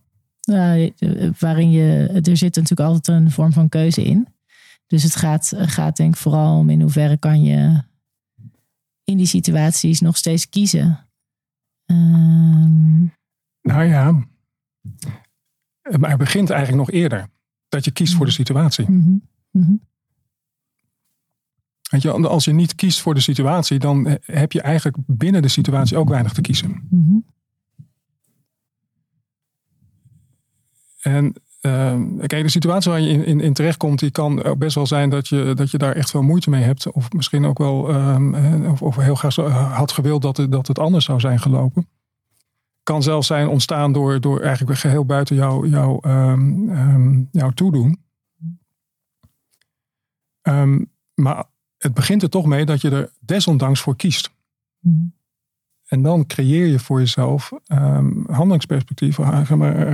[0.42, 0.90] ja
[1.40, 4.28] waarin je, er zit natuurlijk altijd een vorm van keuze in.
[4.92, 7.84] Dus het gaat, gaat denk ik vooral om in hoeverre kan je
[9.04, 11.08] in die situaties nog steeds kiezen.
[11.86, 13.14] Um...
[13.62, 14.12] Nou ja,
[16.00, 17.28] maar het begint eigenlijk nog eerder.
[17.68, 18.90] Dat je kiest voor de situatie.
[18.90, 19.82] Mm -hmm.
[21.90, 25.48] Weet je, als je niet kiest voor de situatie, dan heb je eigenlijk binnen de
[25.48, 26.88] situatie ook weinig te kiezen.
[26.90, 27.26] Mm
[31.02, 31.96] En uh,
[32.28, 35.28] kijk, de situatie waar je in, in, in terechtkomt, die kan best wel zijn dat
[35.28, 36.92] je, dat je daar echt veel moeite mee hebt.
[36.92, 39.36] Of misschien ook wel, um, of, of heel graag
[39.76, 41.88] had gewild dat het, dat het anders zou zijn gelopen.
[42.84, 48.04] Kan zelfs zijn ontstaan door, door eigenlijk geheel buiten jou, jou, um, um, jouw toedoen.
[51.14, 51.44] maar
[51.78, 54.32] het begint er toch mee dat je er desondanks voor kiest.
[54.80, 55.14] Mm.
[55.86, 59.16] En dan creëer je voor jezelf um, handelingsperspectief,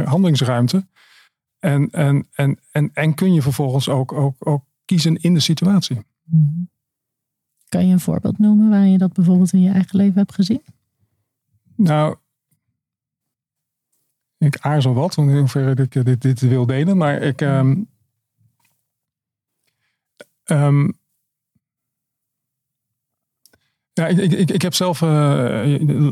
[0.05, 0.85] handelingsruimte.
[1.59, 6.05] En, en, en, en, en kun je vervolgens ook, ook, ook kiezen in de situatie.
[6.23, 6.69] Mm.
[7.69, 10.61] Kan je een voorbeeld noemen waar je dat bijvoorbeeld in je eigen leven hebt gezien?
[11.75, 12.17] Nou,
[14.37, 16.97] ik aarzel wat, in hoeverre ik dit, dit wil delen.
[16.97, 17.87] Maar ik, um,
[20.45, 20.97] um,
[23.93, 25.61] ja, ik, ik, ik heb zelf uh,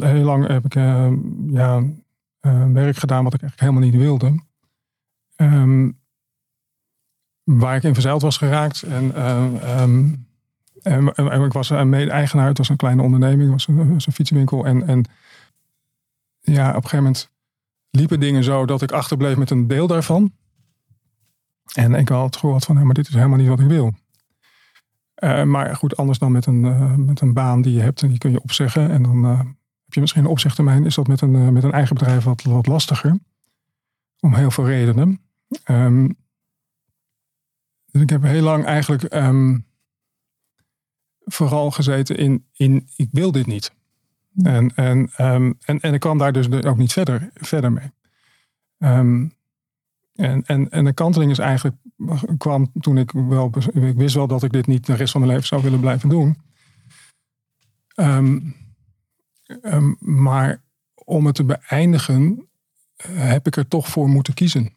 [0.01, 1.12] heel lang heb ik, uh,
[1.47, 1.84] ja,
[2.41, 4.43] uh, werk gedaan wat ik eigenlijk helemaal niet wilde.
[5.36, 6.00] Um,
[7.43, 8.84] waar ik in verzeild was geraakt.
[8.84, 9.32] En,
[9.82, 10.26] um,
[10.82, 12.48] en, en, ik was een mede-eigenaar.
[12.48, 13.52] Het was een kleine onderneming.
[13.52, 14.65] Was een, was een fietsenwinkel.
[14.65, 15.06] En, en
[16.39, 17.30] ja, op een gegeven moment
[17.89, 20.34] liepen dingen zo dat ik achterbleef met een deel daarvan.
[21.74, 23.93] En ik had gehoord van, maar dit is helemaal niet wat ik wil.
[25.24, 28.10] Uh, maar goed, anders dan met een, uh, met een baan die je hebt en
[28.10, 28.91] die kun je opzeggen.
[28.91, 30.86] En dan uh, heb je misschien een opzegtermijn.
[30.86, 33.19] Is dat met een, met een eigen bedrijf wat, wat lastiger.
[34.19, 35.24] Om heel veel redenen.
[35.69, 36.17] Um,
[37.91, 39.65] dus ik heb heel lang eigenlijk um,
[41.19, 43.73] vooral gezeten in, in ik wil dit niet.
[44.43, 47.91] En, en, um, en, en ik kwam daar dus ook niet verder, verder mee.
[50.15, 51.75] En, en, en de kanteling is eigenlijk
[52.38, 55.34] kwam toen ik wel, ik wist wel dat ik dit niet de rest van mijn
[55.34, 56.38] leven zou willen blijven doen.
[59.99, 60.62] Maar
[60.93, 62.47] om het te beëindigen,
[63.08, 64.73] heb ik er toch voor moeten kiezen.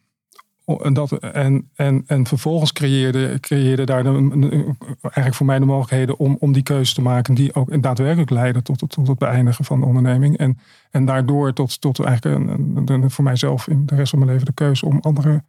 [0.77, 6.37] En, dat, en, en, en vervolgens creëerde, creëerde daar eigenlijk voor mij de mogelijkheden om,
[6.39, 9.85] om die keuze te maken, die ook daadwerkelijk leiden tot, tot het beëindigen van de
[9.85, 10.37] onderneming.
[10.37, 10.59] En,
[10.91, 14.45] en daardoor tot, tot eigenlijk een, een, voor mijzelf in de rest van mijn leven
[14.45, 15.43] de keuze om andere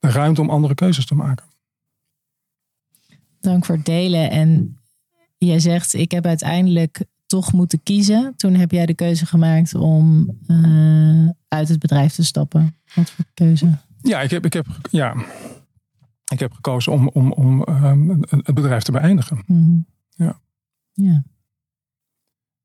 [0.00, 1.46] de ruimte om andere keuzes te maken.
[3.40, 4.30] Dank voor het delen.
[4.30, 4.78] En
[5.38, 8.32] jij zegt, ik heb uiteindelijk toch moeten kiezen.
[8.36, 12.76] Toen heb jij de keuze gemaakt om uh, uit het bedrijf te stappen.
[12.94, 13.78] Wat voor keuze?
[14.02, 15.14] Ja, ik heb, ik heb, ja.
[16.32, 19.42] Ik heb gekozen om, om, om um, het bedrijf te beëindigen.
[19.46, 20.40] Mm Ja.
[20.92, 21.24] ja.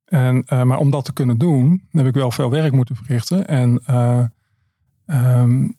[0.06, 3.48] En, uh, maar om dat te kunnen doen, heb ik wel veel werk moeten verrichten.
[3.48, 4.26] En uh,
[5.06, 5.78] um,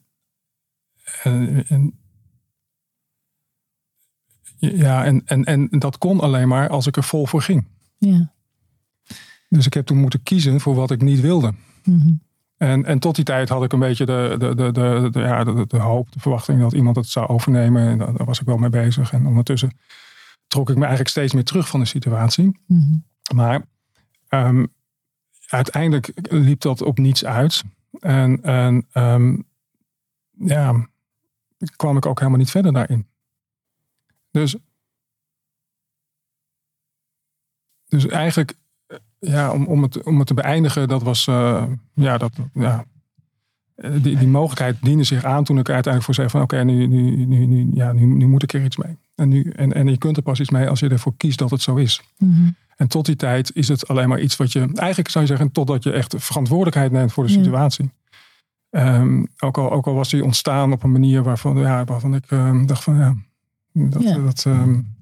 [1.23, 1.99] en,
[4.57, 7.67] ja, en, en, en dat kon alleen maar als ik er vol voor ging.
[7.97, 8.33] Ja.
[9.49, 11.53] Dus ik heb toen moeten kiezen voor wat ik niet wilde.
[11.83, 12.25] Mm
[12.57, 15.43] en, en tot die tijd had ik een beetje de, de, de, de, de ja,
[15.43, 17.87] de, de, hoop, de verwachting dat iemand het zou overnemen.
[17.87, 19.11] En daar was ik wel mee bezig.
[19.11, 19.79] En ondertussen
[20.47, 22.59] trok ik me eigenlijk steeds meer terug van de situatie.
[22.65, 23.65] Mm Maar
[24.29, 24.73] um,
[25.47, 27.63] uiteindelijk liep dat op niets uit.
[27.99, 29.45] En, en um,
[30.31, 30.87] ja,
[31.75, 33.07] kwam ik ook helemaal niet verder daarin.
[34.31, 34.55] Dus,
[37.87, 38.53] dus eigenlijk,
[39.19, 42.85] ja, om, om, het, om het te beëindigen, dat was, uh, ja, dat, ja,
[43.75, 47.25] die, die mogelijkheid diende zich aan toen ik uiteindelijk voor zei van oké, nu, nu,
[47.25, 48.97] nu, nu, ja, nu, nu moet ik er iets mee.
[49.15, 51.49] En, nu, en, en je kunt er pas iets mee als je ervoor kiest dat
[51.49, 52.01] het zo is.
[52.17, 55.29] Mm En tot die tijd is het alleen maar iets wat je, eigenlijk zou je
[55.29, 57.91] zeggen, totdat je echt verantwoordelijkheid neemt voor de situatie.
[58.69, 62.31] Um, ook, al, ook al was die ontstaan op een manier waarvan, ja, waarvan ik
[62.31, 63.15] um, dacht van ja,
[63.71, 64.17] dat, ja.
[64.17, 64.95] dat um,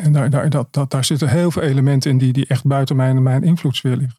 [0.00, 2.96] en daar, daar, dat, dat, daar zitten heel veel elementen in die, die echt buiten
[2.96, 4.18] mijn, mijn invloedssfeer liggen.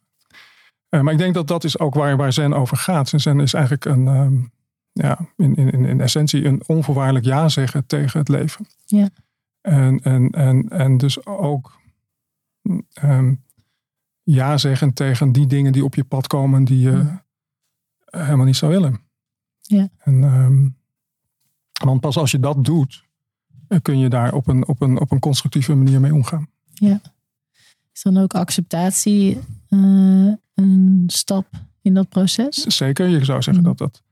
[0.90, 3.08] Uh, maar ik denk dat dat is ook waar, waar Zen over gaat.
[3.08, 4.50] Zen is eigenlijk een,
[4.92, 8.66] ja, in, in, in essentie een onvoorwaardelijk ja zeggen tegen het leven.
[8.86, 9.08] Ja.
[9.60, 11.80] En, en, en, en dus ook
[14.22, 17.16] ja zeggen tegen die dingen die op je pad komen die je
[18.04, 19.00] helemaal niet zou willen.
[19.60, 19.88] Ja.
[19.98, 20.68] En, ehm,
[21.84, 23.04] want pas als je dat doet,
[23.80, 26.48] kun je daar op een, op een, op een constructieve manier mee omgaan.
[26.72, 27.00] Ja.
[27.92, 31.46] Is dan ook acceptatie uh, een stap
[31.80, 32.54] in dat proces?
[32.54, 34.02] Zeker, je zou zeggen dat dat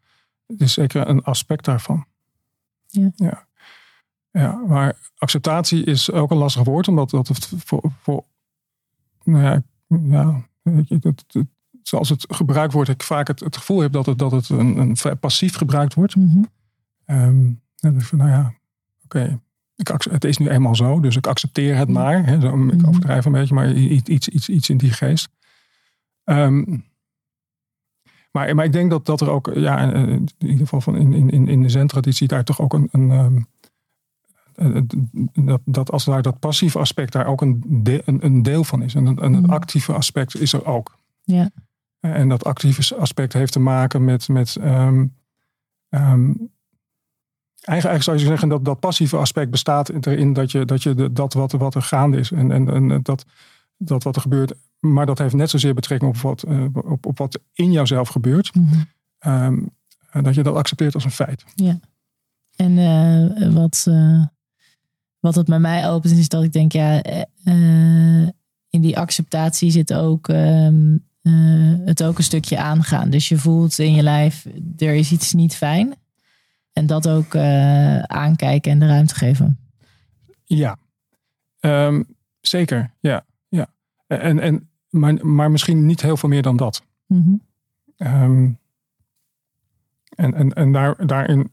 [0.47, 2.07] het is zeker een aspect daarvan.
[2.87, 3.11] Ja.
[3.15, 3.49] ja.
[4.33, 8.25] Ja, maar acceptatie is ook een lastig woord, omdat dat het voor, voor
[9.25, 11.45] nou ja, ja weet je, dat, dat,
[11.83, 14.79] zoals het gebruikt wordt, ik vaak het, het gevoel heb dat het, dat het een,
[14.79, 16.17] een passief gebruikt wordt.
[16.17, 16.49] Mm -hmm.
[17.17, 17.61] um,
[18.11, 18.55] nou ja,
[19.05, 19.41] oké, okay,
[19.89, 22.27] het is nu eenmaal zo, dus ik accepteer het maar.
[22.27, 25.29] Hè, zo, ik overdrijf een beetje, maar iets, iets, iets in die geest.
[26.25, 26.89] Um,
[28.31, 31.49] maar, maar ik denk dat, dat er ook, ja, in ieder geval van in, in,
[31.49, 33.47] in de zen-traditie, daar toch ook een, een um,
[35.33, 38.83] dat, dat als daar dat passieve aspect daar ook een, de, een, een, deel van
[38.83, 38.95] is.
[38.95, 40.99] En, en het actieve aspect is er ook.
[41.23, 41.51] Ja.
[42.01, 44.29] En dat actieve aspect heeft te maken met.
[44.29, 45.15] met um,
[45.89, 46.51] um,
[47.61, 51.13] Eigenlijk, zou je zeggen dat dat passieve aspect bestaat erin dat je, dat, je de,
[51.13, 52.31] dat wat, wat er gaande is.
[52.31, 53.25] En, en, en dat,
[53.77, 54.53] dat wat er gebeurt.
[54.79, 58.55] Maar dat heeft net zozeer betrekking op wat, uh, op, op wat in jouzelf gebeurt.
[58.55, 59.33] Mm -hmm.
[59.33, 59.71] um,
[60.23, 61.45] dat je dat accepteert als een feit.
[61.55, 61.81] Ja.
[62.57, 64.25] En uh, wat, uh,
[65.19, 67.03] wat het bij mij opent is dat ik denk, ja,
[68.71, 71.05] in die acceptatie zit ook um,
[71.85, 73.11] het ook een stukje aangaan.
[73.11, 74.47] Dus je voelt in je lijf,
[74.79, 75.95] er is iets niet fijn.
[76.73, 77.37] En dat ook
[78.07, 79.59] aankijken en de ruimte geven.
[80.45, 80.77] Ja,
[81.61, 82.07] um,
[82.41, 82.91] zeker.
[83.01, 83.67] Ja, ja.
[84.07, 86.83] En, en, maar, maar misschien niet heel veel meer dan dat.
[87.07, 88.13] Mm -hmm.
[88.23, 88.59] um,
[90.21, 91.51] en, en, en daar, daarin.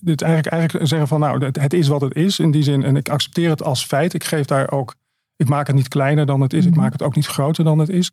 [0.00, 2.82] Dit eigenlijk, eigenlijk zeggen van nou, het is wat het is in die zin.
[2.82, 4.14] En ik accepteer het als feit.
[4.14, 4.94] Ik geef daar ook.
[5.36, 6.64] Ik maak het niet kleiner dan het is.
[6.64, 6.72] Mhm.
[6.72, 8.10] Ik maak het ook niet groter dan het is.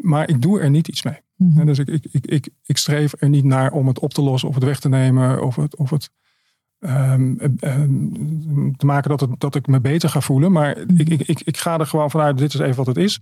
[0.00, 1.18] Maar ik doe er niet iets mee.
[1.36, 1.66] Mhm.
[1.66, 4.48] Dus ik, ik, ik, ik, ik streef er niet naar om het op te lossen
[4.48, 5.42] of het weg te nemen.
[5.44, 6.10] Of het, of het
[6.78, 10.52] um, um, te maken dat, het, dat ik me beter ga voelen.
[10.52, 11.00] Maar Mhm.
[11.00, 13.20] ik, ik, ik, ik ga er gewoon vanuit, dit is even wat het is.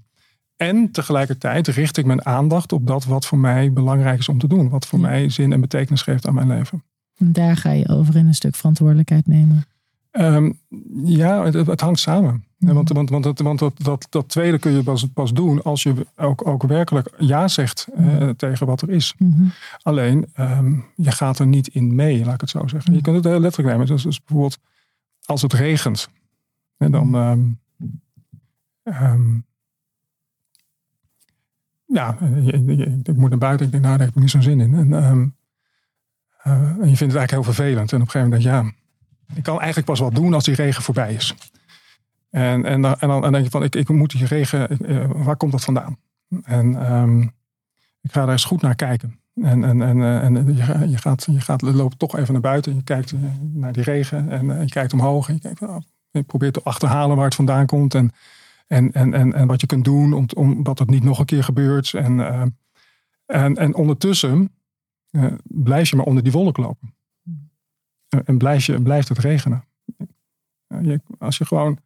[0.56, 4.46] En tegelijkertijd richt ik mijn aandacht op dat wat voor mij belangrijk is om te
[4.48, 4.68] doen.
[4.68, 5.06] Wat voor Ja.
[5.06, 6.82] mij zin en betekenis geeft aan mijn leven.
[7.16, 9.64] En daar ga je over in een stuk verantwoordelijkheid nemen.
[10.10, 10.52] Ehm,
[11.04, 12.44] ja, het, het hangt samen.
[12.58, 16.06] Want, want, want, want dat, dat, dat tweede kun je pas, pas doen als je
[16.16, 18.34] ook, ook werkelijk ja zegt eh, Mhm.
[18.34, 19.14] tegen wat er is.
[19.18, 19.44] Mhm.
[19.82, 22.94] Alleen, ehm, je gaat er niet in mee, laat ik het zo zeggen.
[22.94, 23.86] Je kunt het heel letterlijk nemen.
[23.92, 24.58] Dus, dus bijvoorbeeld
[25.24, 26.08] als het regent.
[26.76, 27.14] En dan...
[27.14, 27.40] ehm,
[28.82, 29.38] ehm,
[31.84, 32.18] ja,
[33.02, 33.66] ik moet naar buiten.
[33.66, 34.74] Ik denk, nou, daar heb ik niet zo'n zin in.
[34.74, 35.10] En, eh,
[36.52, 37.92] en je vindt het eigenlijk heel vervelend.
[37.92, 38.70] En op een gegeven moment denk je,
[39.28, 41.34] ja, ik kan eigenlijk pas wat doen als die regen voorbij is.
[42.30, 45.10] En, en, dan, en dan en denk je van, ik, ik moet die regen, eh,
[45.24, 45.96] waar komt dat vandaan?
[46.42, 47.20] En ehm,
[48.00, 49.20] ik ga daar eens goed naar kijken.
[49.34, 52.42] En, en, en, eh, en je, ga- je, gaat, je gaat, loopt toch even naar
[52.42, 52.74] buiten.
[52.74, 55.28] Je kijkt eh, naar die regen en eh, je kijkt omhoog.
[55.28, 55.76] En je, kijkt, oh,
[56.10, 57.94] je probeert te achterhalen waar het vandaan komt.
[57.94, 58.10] En,
[58.66, 61.44] en, en, en, en wat je kunt doen om, omdat het niet nog een keer
[61.44, 61.94] gebeurt.
[61.94, 62.42] En, eh,
[63.26, 64.52] en, en ondertussen
[65.10, 66.94] eh, blijf je maar onder die wolk lopen.
[68.24, 69.64] En- blijf je, blijft het regenen.
[70.82, 71.82] Je- als je gewoon eh,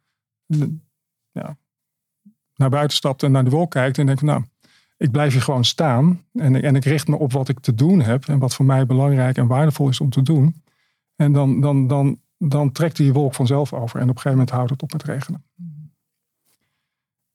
[1.31, 1.57] ja,
[2.55, 4.43] naar buiten stapt en naar de wolk kijkt en denkt, nou,
[4.97, 7.75] ik blijf hier gewoon staan en, ik- en ik richt me op wat ik te
[7.75, 10.61] doen heb en wat voor mij belangrijk en waardevol is om te doen.
[11.15, 14.49] En dan, dan, dan, dan trekt die wolk vanzelf over en op een gegeven moment
[14.49, 15.45] houdt het op met regenen.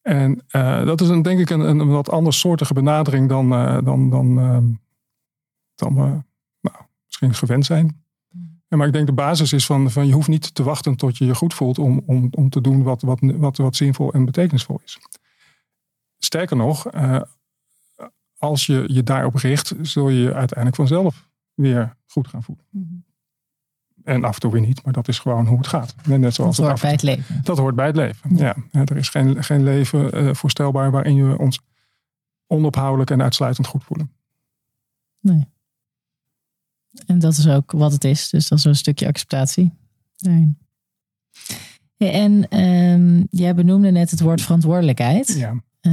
[0.02, 4.10] En eh, dat is een, denk ik een, een wat andersoortige benadering dan, eh, dan,
[4.10, 4.66] dan, ehm,
[5.74, 6.22] dan we
[6.60, 8.02] nou, misschien gewend zijn.
[8.68, 11.16] Ja, maar ik denk de basis is van, van je hoeft niet te wachten tot
[11.16, 14.24] je je goed voelt om, om, om te doen wat, wat, wat, wat zinvol en
[14.24, 14.98] betekenisvol is.
[16.18, 17.20] Sterker nog, eh,
[18.38, 22.64] als je je daarop richt, zul je je uiteindelijk vanzelf weer goed gaan voelen.
[24.04, 25.94] En af en toe weer niet, maar dat is gewoon hoe het gaat.
[26.06, 27.40] Net Dat zoals het hoort bij het leven.
[27.42, 28.36] dat hoort bij het leven.
[28.36, 28.56] Ja.
[28.70, 31.60] Ja, er is geen, geen leven eh, voorstelbaar waarin je ons
[32.46, 34.12] onophoudelijk en uitsluitend goed voelen.
[35.20, 35.46] Nee.
[37.06, 38.28] En dat is ook wat het is.
[38.28, 39.72] Dus dat is een stukje acceptatie.
[40.16, 40.58] daarin.
[41.96, 45.34] Ja, En ehm, jij benoemde net het woord verantwoordelijkheid.
[45.36, 45.62] Ja.
[45.80, 45.92] Eh,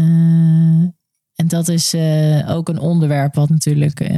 [1.35, 4.15] en dat is eh, ook een onderwerp wat natuurlijk eh,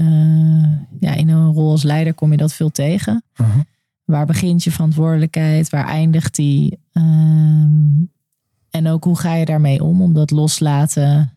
[1.00, 3.24] ja, in een rol als leider kom je dat veel tegen.
[3.36, 3.60] Mhm.
[4.04, 5.70] Waar begint je verantwoordelijkheid?
[5.70, 6.80] Waar eindigt die?
[6.92, 8.04] Ehm,
[8.70, 10.02] en ook hoe ga je daarmee om?
[10.02, 11.32] Om dat loslaten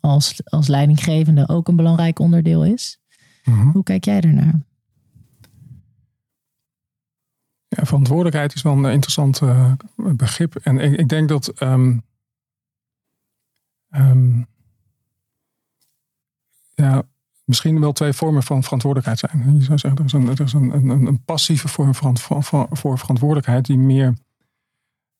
[0.00, 2.98] als, als leidinggevende ook een belangrijk onderdeel is.
[3.46, 3.68] Mhm.
[3.68, 4.60] Hoe kijk jij ernaar?
[7.68, 10.56] Ja, verantwoordelijkheid is wel een interessant eh, begrip.
[10.56, 11.48] En ik, ik denk dat.
[11.48, 11.98] ehm,
[13.88, 14.42] ehm,
[16.74, 17.02] ja,
[17.44, 19.54] misschien wel twee vormen van verantwoordelijkheid zijn.
[19.54, 22.44] Je zou zeggen, er is een, er is een, een, een passieve vorm van, van,
[22.44, 24.14] van, voor verantwoordelijkheid die meer,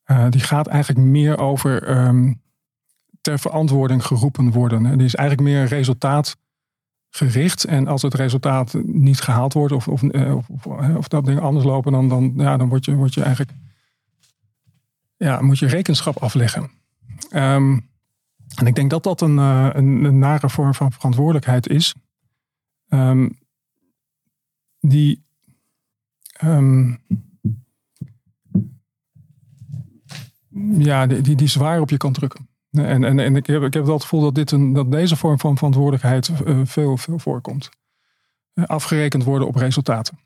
[0.06, 2.42] uh, die gaat eigenlijk meer over um,
[3.20, 4.98] ter verantwoording geroepen worden.
[4.98, 5.68] Die is eigenlijk meer
[7.10, 7.64] resultaatgericht.
[7.64, 10.66] En als het resultaat niet gehaald wordt of, of, of,
[10.96, 13.52] of dat dingen anders lopen, dan, dan, ja, dan word, je, word je eigenlijk,
[15.16, 16.70] ja, moet je rekenschap afleggen.
[17.34, 17.88] Um,
[18.54, 21.94] en ik denk dat dat een, uh, een, een, nare vorm van verantwoordelijkheid is.
[22.88, 23.38] Um,
[24.80, 25.24] die
[26.44, 26.98] um,
[30.78, 32.48] ja, die, die, zwaar op je kan drukken.
[32.78, 35.16] En, en, en ik, heb, ik heb wel het gevoel dat, dit een, dat deze
[35.16, 37.68] vorm van verantwoordelijkheid uh, veel, veel voorkomt.
[38.54, 40.18] Uh, afgerekend worden op resultaten.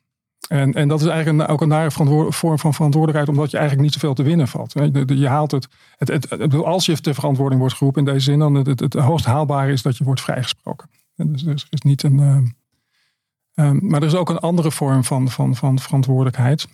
[0.48, 1.90] En, en dat is eigenlijk ook een nare
[2.30, 4.72] vorm van verantwoordelijkheid, omdat je eigenlijk niet zoveel te winnen valt.
[5.06, 8.54] Je haalt het, het, het, als je ter verantwoording wordt geroepen in deze zin, dan
[8.54, 10.90] het, het, hoogst haalbare is dat je wordt vrijgesproken.
[11.14, 12.18] Dus, dus is niet een.
[12.18, 16.68] Uh, um, maar er is ook een andere vorm van, van, van verantwoordelijkheid.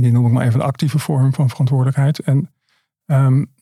[0.00, 2.18] Die noem ik maar even de actieve vorm van verantwoordelijkheid.
[2.18, 2.50] En
[3.06, 3.52] um,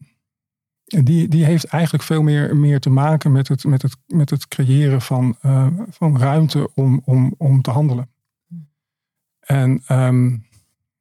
[0.89, 4.49] die, die heeft eigenlijk veel meer, meer te maken met het, met het, met het
[4.49, 8.11] creëren van, uh, van ruimte om, om, om te handelen.
[9.41, 10.47] En, um,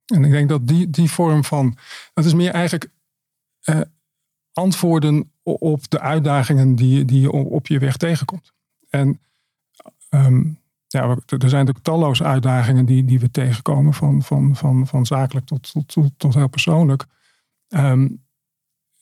[0.06, 1.78] en ik denk dat die, die vorm van.
[2.14, 2.90] Dat is meer eigenlijk
[3.70, 3.82] uh,
[4.54, 8.54] antwoorden op de uitdagingen die, die je op je weg tegenkomt.
[8.90, 9.20] En
[10.10, 15.06] um, ja, er zijn natuurlijk talloze uitdagingen die, die we tegenkomen, van, van, van, van
[15.06, 17.06] zakelijk tot, tot, tot, tot heel persoonlijk.
[17.68, 18.26] Um,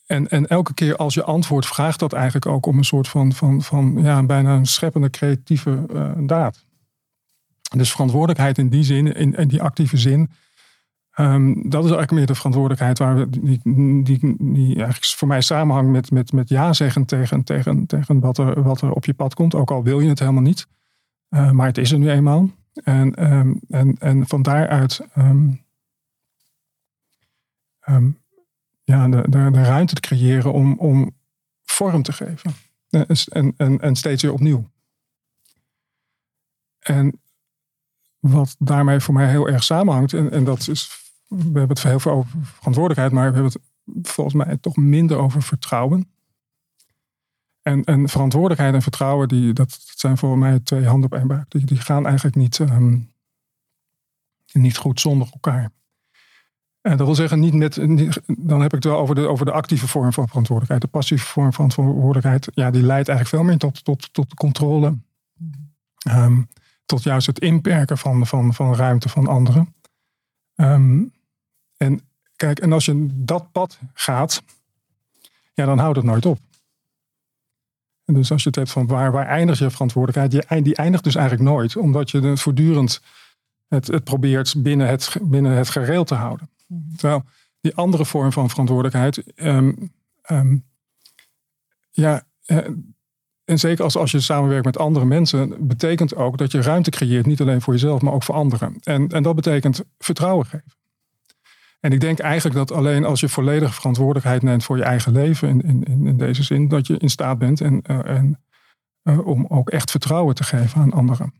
[0.05, 3.33] en, en elke keer als je antwoord vraagt dat eigenlijk ook om een soort van,
[3.33, 6.65] van, van ja, bijna een scheppende creatieve uh, daad.
[7.75, 10.29] Dus verantwoordelijkheid in die zin, in, in die actieve zin,
[11.19, 13.59] um, dat is eigenlijk meer de verantwoordelijkheid waar we, die,
[14.03, 18.37] die, die eigenlijk voor mij samenhangt met, met, met ja zeggen tegen, tegen, tegen wat,
[18.37, 19.55] er, wat er op je pad komt.
[19.55, 20.67] Ook al wil je het helemaal niet.
[21.29, 22.49] Uh, maar het is er nu eenmaal.
[22.83, 25.63] En, um, en, en van daaruit um,
[28.85, 31.15] ja, de, de, ruimte te creëren om, om
[31.63, 32.53] vorm te geven.
[32.89, 34.69] En, en, en steeds weer opnieuw.
[36.79, 37.21] En
[38.19, 41.99] wat daarmee voor mij heel erg samenhangt, en, en dat is, we hebben het heel
[41.99, 46.09] veel over verantwoordelijkheid, maar we hebben het volgens mij toch minder over vertrouwen.
[47.61, 51.51] En, en verantwoordelijkheid en vertrouwen, die, dat, zijn voor mij twee handen op één buik.
[51.51, 53.11] Die, die gaan eigenlijk niet, um,
[54.51, 55.71] niet goed zonder elkaar.
[56.85, 57.75] En dat wil zeggen, niet met,
[58.37, 60.81] dan heb ik het wel over de, over de actieve vorm van verantwoordelijkheid.
[60.81, 64.97] De passieve vorm van verantwoordelijkheid, ja, die leidt eigenlijk veel meer tot, tot, tot controle.
[66.09, 66.49] Um,
[66.85, 69.75] tot juist het inperken van, van, van ruimte van anderen.
[70.55, 71.11] Um,
[71.77, 72.01] en
[72.35, 74.43] kijk, en als je dat pad gaat,
[75.53, 76.39] ja, dan houdt het nooit op.
[78.05, 81.03] En dus als je het hebt van waar, waar eindigt je verantwoordelijkheid, die, die eindigt
[81.03, 83.01] dus eigenlijk nooit, omdat je voortdurend
[83.67, 86.49] het, het probeert binnen het, binnen het gereel te houden.
[86.67, 86.95] Mhm.
[86.95, 87.23] Terwijl
[87.61, 89.93] die andere vorm van verantwoordelijkheid, um,
[90.31, 90.65] um,
[91.91, 92.57] ja, eh,
[93.45, 97.25] en zeker als, als je samenwerkt met andere mensen, betekent ook dat je ruimte creëert,
[97.25, 98.77] niet alleen voor jezelf, maar ook voor anderen.
[98.83, 100.73] En, en dat betekent vertrouwen geven.
[101.79, 105.49] En ik denk eigenlijk dat alleen als je volledige verantwoordelijkheid neemt voor je eigen leven,
[105.49, 108.43] in, in, in deze zin, dat je in staat bent en, uh, en,
[109.03, 111.33] uh, om ook echt vertrouwen te geven aan anderen.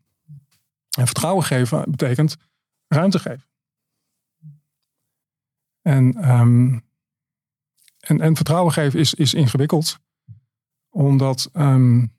[0.95, 2.37] En vertrouwen geven betekent
[2.87, 3.47] ruimte geven.
[5.81, 6.85] En, um,
[7.99, 9.99] en, en vertrouwen geven is, is ingewikkeld
[10.89, 12.15] omdat um,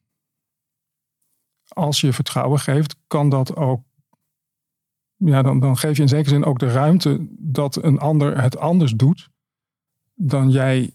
[1.68, 3.84] als je vertrouwen geeft, kan dat ook.
[5.16, 8.56] Ja, dan, dan geef je in zekere zin ook de ruimte dat een ander het
[8.56, 9.28] anders doet
[10.14, 10.94] dan jij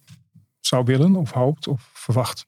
[0.59, 2.47] zou willen of hoopt of verwacht.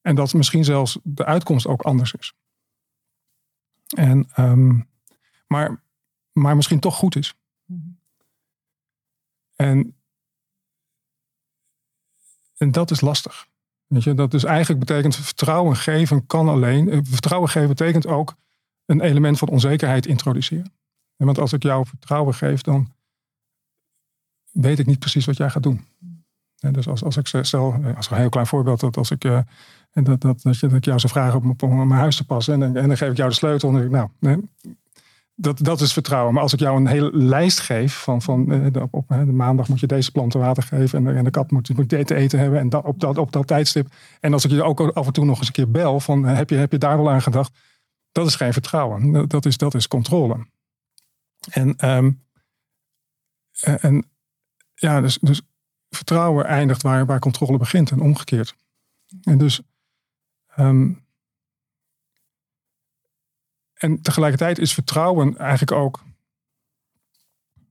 [0.00, 2.34] En dat misschien zelfs de uitkomst ook anders is.
[3.94, 4.88] En, um,
[5.46, 5.82] maar,
[6.32, 7.34] maar misschien toch goed is.
[9.56, 9.96] En,
[12.56, 13.46] en dat is lastig.
[13.86, 16.88] Weet je, dat dus eigenlijk betekent vertrouwen geven kan alleen.
[16.88, 18.34] Eh, vertrouwen geven betekent ook
[18.86, 20.72] een element van onzekerheid introduceren.
[21.16, 22.92] Want als ik jou vertrouwen geef, dan
[24.50, 25.84] weet ik niet precies wat jij gaat doen.
[26.64, 29.24] En dus als, als ik stel, eh, als een heel klein voorbeeld, dat als ik,
[29.24, 29.38] uh,
[29.92, 32.62] dat, dat, dat, je, dat ik jou zou vragen om, om mijn huis te passen
[32.62, 34.42] en, en dan geef ik jou de sleutel en dan ik, nou,
[35.36, 36.32] dat, dat is vertrouwen.
[36.32, 39.80] Maar als ik jou een hele lijst geef van, van eh, op, de maandag moet
[39.80, 42.58] je deze planten water geven en de, en de kat moet, moet dit eten hebben
[42.58, 43.88] en dat, op, dat, op dat tijdstip.
[44.20, 46.50] En als ik je ook af en toe nog eens een keer bel van heb
[46.50, 47.52] je, heb je daar wel aan gedacht?
[48.12, 49.28] Dat is geen vertrouwen.
[49.28, 50.46] Dat is, dat is controle.
[51.50, 52.22] En, um,
[53.60, 54.10] en
[54.74, 55.42] ja, dus, dus
[55.94, 58.56] vertrouwen eindigt waar, waar controle begint en omgekeerd.
[59.22, 59.60] En dus.
[60.46, 60.92] ehm,
[63.74, 66.02] en tegelijkertijd is vertrouwen eigenlijk ook.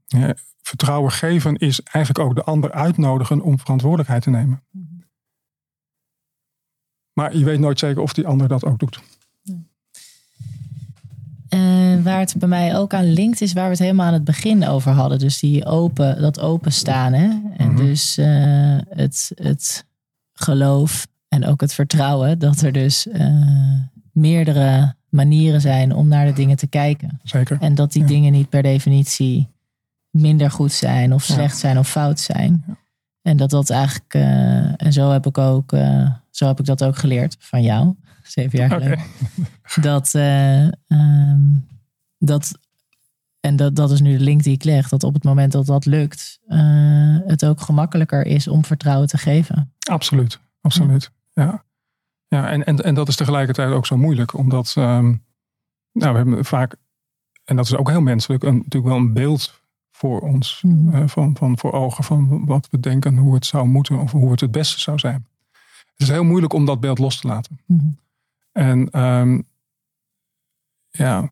[0.07, 4.63] ja, vertrouwen geven is eigenlijk ook de ander uitnodigen om verantwoordelijkheid te nemen.
[7.13, 9.01] Maar je weet nooit zeker of die ander dat ook doet.
[11.53, 14.23] Eh, waar het bij mij ook aan linkt, is waar we het helemaal aan het
[14.23, 15.19] begin over hadden.
[15.19, 17.13] Dus die open, dat openstaan.
[17.13, 17.29] Hè?
[17.57, 17.75] En Mhm.
[17.75, 19.85] dus eh, het, het
[20.33, 23.27] geloof en ook het vertrouwen dat er dus eh,
[24.11, 27.19] meerdere manieren zijn om naar de dingen te kijken.
[27.23, 27.57] Zeker.
[27.59, 28.07] En dat die Ja.
[28.07, 29.47] dingen niet per definitie
[30.09, 31.33] minder goed zijn of Ja.
[31.33, 32.63] slecht zijn of fout zijn.
[32.67, 32.73] Ja.
[33.21, 34.13] En dat dat eigenlijk,
[34.77, 35.71] en zo heb ik ook,
[36.29, 38.99] zo heb ik dat ook geleerd van jou, zeven jaar geleden.
[39.81, 41.41] Dat, eh, ehm,
[42.17, 42.57] dat,
[43.39, 45.65] en dat, dat is nu de link die ik leg, dat op het moment dat
[45.65, 49.73] dat lukt, eh, het ook gemakkelijker is om vertrouwen te geven.
[49.89, 51.11] Absoluut, absoluut.
[51.33, 51.63] Ja,
[52.27, 55.05] ja en, en, en dat is tegelijkertijd ook zo moeilijk, omdat ehm,
[55.91, 56.75] nou, we hebben vaak,
[57.45, 59.61] en dat is ook heel menselijk, een, natuurlijk wel een beeld
[59.91, 60.95] voor ons, Mhm.
[60.95, 64.31] eh, van, van voor ogen van wat we denken, hoe het zou moeten of hoe
[64.31, 65.27] het het beste zou zijn.
[65.93, 67.59] Het is heel moeilijk om dat beeld los te laten.
[67.65, 67.85] Mhm.
[68.53, 69.41] En ehm,
[70.89, 71.31] ja,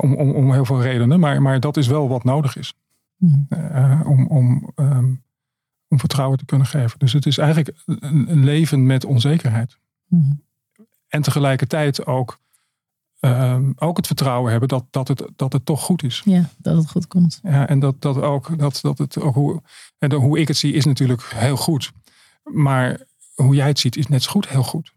[0.00, 2.74] om, om, om heel veel redenen, maar, maar dat is wel wat nodig is
[3.22, 3.40] Mhm.
[3.48, 5.14] eh, om, om, ehm,
[5.88, 6.98] om vertrouwen te kunnen geven.
[6.98, 9.78] Dus het is eigenlijk een, een leven met onzekerheid.
[10.08, 10.32] Mhm.
[11.08, 12.38] En tegelijkertijd ook,
[13.20, 16.22] ehm, ook het vertrouwen hebben dat, dat, het, dat het toch goed is.
[16.24, 17.40] Ja, dat het goed komt.
[17.42, 19.62] Ja, en dat, dat ook, dat, dat het ook hoe,
[19.98, 21.92] en hoe ik het zie is natuurlijk heel goed.
[22.42, 23.00] Maar
[23.34, 24.92] hoe jij het ziet is net zo goed heel goed.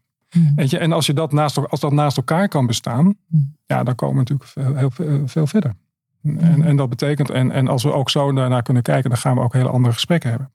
[0.56, 0.78] Weet je?
[0.78, 3.56] En als, je dat naast, als dat naast elkaar kan bestaan, Hmm.
[3.66, 5.76] ja, dan komen we natuurlijk heel, veel, veel verder.
[6.24, 9.36] En, en dat betekent, en, en als we ook zo daarnaar kunnen kijken, dan gaan
[9.36, 10.52] we ook hele andere gesprekken hebben.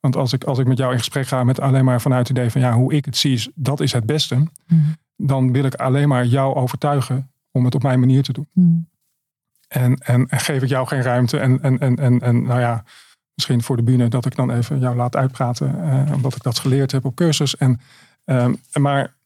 [0.00, 2.36] Want als ik, als ik met jou in gesprek ga met alleen maar vanuit het
[2.36, 4.46] idee van ja, hoe ik het zie, dat is het beste.
[5.16, 8.48] Dan wil ik alleen maar jou overtuigen om het op mijn manier te doen.
[9.68, 11.38] En, en, en geef ik jou geen ruimte.
[11.38, 12.84] En, en, en, en, en nou ja,
[13.34, 15.82] misschien voor de bühne dat ik dan even jou laat uitpraten.
[16.06, 17.56] eh, omdat ik dat geleerd heb op cursus.
[17.56, 17.80] En,
[18.28, 19.16] ehm, maar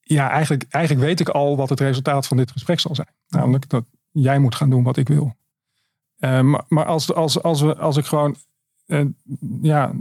[0.00, 3.14] ja, eigenlijk, eigenlijk weet ik al wat het resultaat van dit gesprek zal zijn.
[3.28, 5.36] Namelijk dat jij moet gaan doen wat ik wil.
[6.16, 8.36] Eh, maar als, als, als, we, als ik gewoon
[8.86, 9.04] eh,
[9.62, 9.92] ja,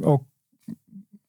[0.00, 0.22] ook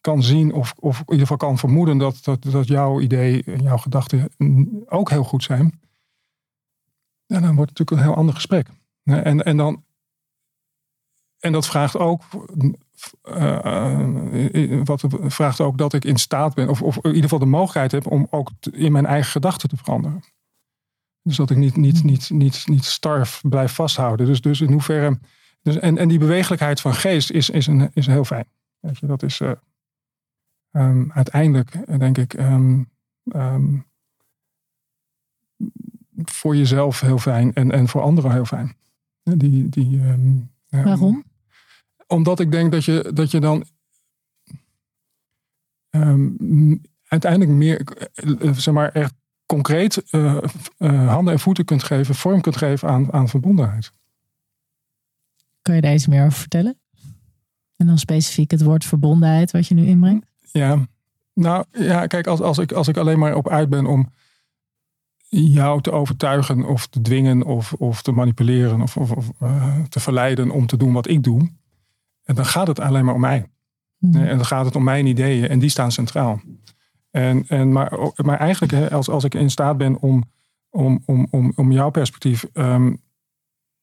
[0.02, 3.62] kan zien of, of in ieder geval kan vermoeden dat, dat, dat jouw idee en
[3.62, 4.30] jouw gedachten
[4.86, 5.80] ook heel goed zijn.
[7.26, 8.68] Ja, dan wordt het natuurlijk een heel ander gesprek.
[9.04, 9.84] En, en, dan,
[11.40, 12.24] en dat vraagt ook,
[13.22, 17.40] eh, eh, wat vraagt ook dat ik in staat ben, of, of in ieder geval
[17.40, 20.24] de mogelijkheid heb om ook in mijn eigen gedachten te veranderen.
[21.22, 24.26] Dus dat ik niet, niet, niet, niet, niet starf blijf vasthouden.
[24.26, 25.20] Dus, dus in hoeverre.
[25.62, 28.46] Dus, en, en die bewegelijkheid van geest is, is, een, is heel fijn.
[28.80, 29.52] Je, dat is eh,
[30.72, 32.84] ehm, uiteindelijk, denk ik, ehm,
[33.24, 33.78] ehm,
[36.16, 38.76] voor jezelf heel fijn en, en voor anderen heel fijn.
[39.24, 40.02] Die, die,
[40.70, 41.24] Waarom?
[42.08, 43.66] Omdat ik denk dat je, dat je dan
[45.90, 46.76] ehm,
[47.08, 47.82] uiteindelijk meer,
[48.14, 49.14] eh, eh, zeg maar, echt
[49.46, 50.38] concreet eh,
[51.08, 53.92] handen en voeten kunt geven, vorm kunt geven aan, aan verbondenheid.
[55.62, 56.80] Kun je daar iets meer over vertellen?
[57.76, 60.26] En dan specifiek het woord verbondenheid wat je nu inbrengt?
[60.52, 60.88] Ja,
[61.34, 64.10] nou ja, kijk, als, als, ik, als ik alleen maar op uit ben om
[65.30, 69.32] jou te overtuigen of te dwingen of, of te manipuleren of, of, of,
[69.90, 71.50] te verleiden om te doen wat ik doe,
[72.28, 73.46] en dan gaat het alleen maar om mij.
[73.98, 74.24] Mhm.
[74.24, 76.42] En dan gaat het om mijn ideeën en die staan centraal.
[77.12, 80.24] En, en maar, maar eigenlijk, hè, als, als ik in staat ben om,
[80.70, 82.94] om, om, om, om jouw perspectief ehm,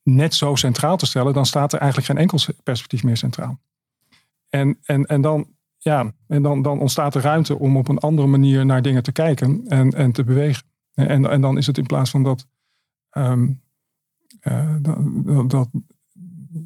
[0.02, 3.58] net zo centraal te stellen, dan staat er eigenlijk geen enkel perspectief meer centraal.
[4.48, 5.46] En, en, en, dan,
[5.78, 9.12] ja, en dan, dan ontstaat er ruimte om op een andere manier naar dingen te
[9.12, 10.62] kijken en, en te bewegen.
[10.94, 12.46] En, en dan is het in plaats van dat.
[13.10, 13.52] ehm,
[14.40, 15.68] eh, dat, dat-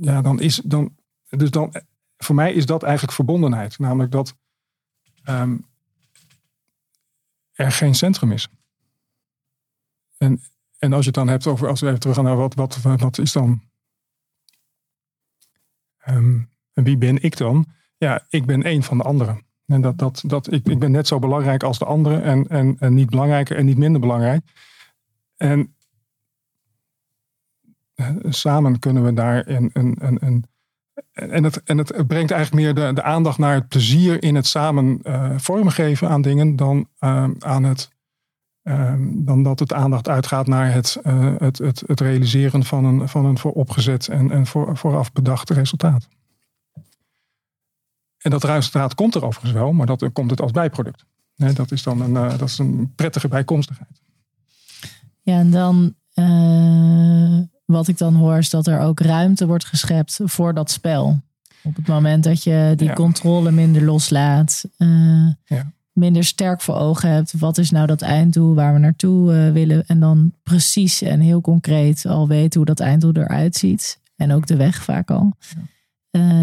[0.00, 0.60] ja, dan is.
[0.64, 0.96] Dan,
[1.28, 1.74] dus dan,
[2.16, 3.78] voor mij is dat eigenlijk verbondenheid.
[3.78, 4.36] Namelijk dat
[5.24, 5.56] ehm,
[7.52, 8.48] er geen centrum is.
[10.16, 10.42] En,
[10.78, 13.18] en als je het dan hebt over, als we even teruggaan naar wat, wat, wat
[13.18, 13.62] is dan.
[15.98, 16.40] ehm,
[16.72, 17.66] wie ben ik dan?
[17.96, 19.46] Ja, ik ben één van de anderen.
[19.66, 22.76] En dat, dat, dat, ik, ik ben net zo belangrijk als de anderen en, en,
[22.78, 24.42] en niet belangrijker en niet minder belangrijk.
[25.36, 25.74] En
[27.94, 30.44] eh, samen kunnen we daar een, een, een
[31.12, 34.46] en het, en het brengt eigenlijk meer de, de aandacht naar het plezier in het
[34.46, 37.90] samen eh, vormgeven aan dingen dan eh, aan het
[38.68, 43.08] Ehm, dan dat het aandacht uitgaat naar het, uh, het, het, het, realiseren van een,
[43.08, 46.08] van een vooropgezet en, en voor, vooraf bedacht resultaat.
[48.18, 51.04] En dat resultaat komt er overigens wel, maar dat komt het als bijproduct.
[51.34, 54.02] Dat is dan een, uh, dat is een prettige bijkomstigheid.
[55.22, 57.40] Ja, en dan uh,
[57.72, 61.20] wat ik dan hoor is dat er ook ruimte wordt geschept voor dat spel.
[61.62, 62.94] Op het moment dat je die ja.
[62.94, 64.64] controle minder loslaat.
[65.44, 67.32] Ja minder sterk voor ogen hebt.
[67.38, 69.84] Wat is nou dat einddoel waar we naartoe uh, willen?
[69.86, 74.00] En dan precies en heel concreet al weten hoe dat einddoel eruit ziet.
[74.16, 75.32] En ook de weg vaak al.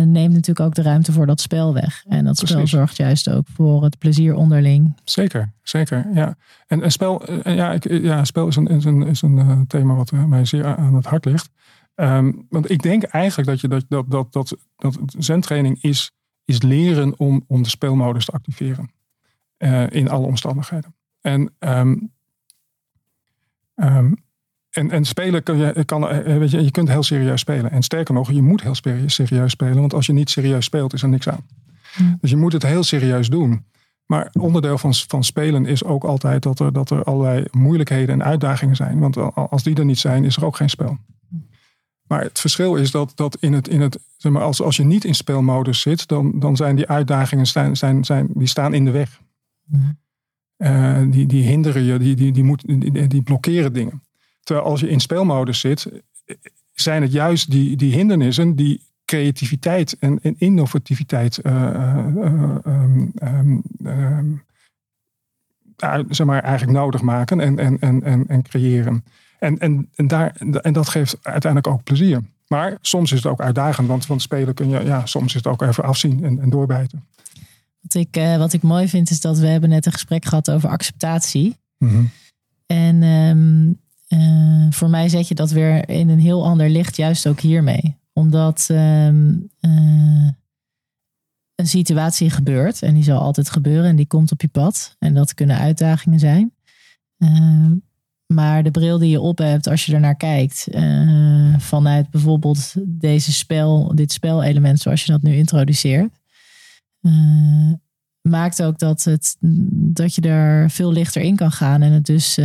[0.05, 2.03] Neemt natuurlijk ook de ruimte voor dat spel weg.
[2.07, 4.93] En dat spel zorgt juist ook voor het plezier onderling.
[5.03, 6.05] Zeker, zeker.
[6.13, 6.36] Ja.
[6.67, 9.93] En, en spel, uh, ja, ik, ja, spel is een, is een, is een thema
[9.93, 11.49] wat mij zeer aan het hart ligt.
[11.95, 16.11] Um, want ik denk eigenlijk dat je dat, dat, dat, dat, dat zentraining is,
[16.45, 18.93] is leren om, om de speelmodus te activeren.
[19.57, 20.95] Uh, in alle omstandigheden.
[21.21, 22.11] En, um,
[23.76, 24.23] um,
[24.76, 27.71] en, en spelen kun je, kan, eh, weet je, je kunt heel serieus spelen.
[27.71, 29.80] En sterker nog, je moet heel serieus spelen.
[29.80, 31.45] Want als je niet serieus speelt, is er niks aan.
[31.93, 32.17] Hmm.
[32.21, 33.65] Dus je moet het heel serieus doen.
[34.05, 38.23] Maar onderdeel van, van spelen is ook altijd dat er, dat er allerlei moeilijkheden en
[38.23, 38.99] uitdagingen zijn.
[38.99, 40.97] Want als die er niet zijn, is er ook geen spel.
[42.07, 44.84] Maar het verschil is dat, dat in het, in het, zeg maar, als, als je
[44.84, 48.86] niet in speelmodus zit, dan, dan zijn die uitdagingen zijn, zijn, zijn, die staan in
[48.86, 49.21] de weg.
[50.57, 54.01] Uh, die, die hinderen je, die, die, die, moet, die, die blokkeren dingen.
[54.46, 55.88] Terwijl als je in speelmodus zit,
[56.74, 61.52] zijn het juist die, die hindernissen die creativiteit en, en innovativiteit uh,
[62.16, 64.43] uh, um, um,
[66.10, 69.04] zeg maar, eigenlijk nodig maken en, en, en, en, en creëren.
[69.39, 72.22] En, en, en, daar, en dat geeft uiteindelijk ook plezier.
[72.48, 75.48] Maar soms is het ook uitdagend, want van spelen kun je, ja, soms is het
[75.48, 77.06] ook even afzien en, en doorbijten.
[77.82, 80.52] Wat ik, uh, wat ik mooi vind is dat we hebben net een gesprek gehad
[80.52, 81.58] over acceptatie.
[81.78, 82.10] Mm
[82.66, 83.80] En um,
[84.14, 87.97] uh, voor mij zet je dat weer in een heel ander licht, juist ook hiermee.
[88.14, 90.30] Omdat um, uh,
[91.56, 94.95] een situatie gebeurt en die zal altijd gebeuren en die komt op je pad.
[94.99, 96.53] En dat kunnen uitdagingen zijn.
[97.18, 97.72] Uh,
[98.34, 103.32] maar de bril die je op hebt als je ernaar kijkt, uh, vanuit bijvoorbeeld deze
[103.32, 106.20] spel, dit spelelement zoals je dat nu introduceert,
[108.22, 109.38] maakt ook dat, het,
[109.93, 111.82] dat je er veel lichter in kan gaan.
[111.82, 112.38] En het dus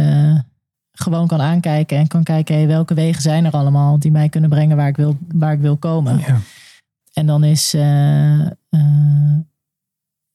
[1.01, 4.51] gewoon kan aankijken en kan kijken hey, welke wegen zijn er allemaal die mij kunnen
[4.51, 6.19] brengen waar ik wil, waar ik wil komen.
[6.19, 6.41] Ja.
[7.13, 8.47] En dan is, uh,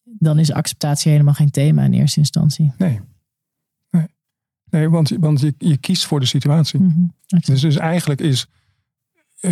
[0.03, 2.73] dan is acceptatie helemaal geen thema in eerste instantie.
[2.77, 3.01] Nee.
[3.89, 4.07] Nee,
[4.69, 6.79] nee want, want je, je kiest voor de situatie.
[6.79, 7.13] Mm -hmm.
[7.45, 8.47] dus, dus eigenlijk is.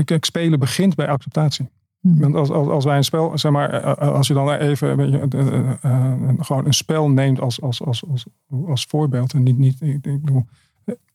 [0.06, 1.70] Kijk, spelen begint bij acceptatie.
[2.04, 2.20] Hmm.
[2.20, 5.00] Want als, als, als wij een spel, zeg maar, eh, eh, als je dan even
[5.36, 8.26] uh, gewoon een spel neemt als, als, als, als,
[8.66, 9.34] als voorbeeld.
[9.34, 10.46] En niet, niet ik, bedoel,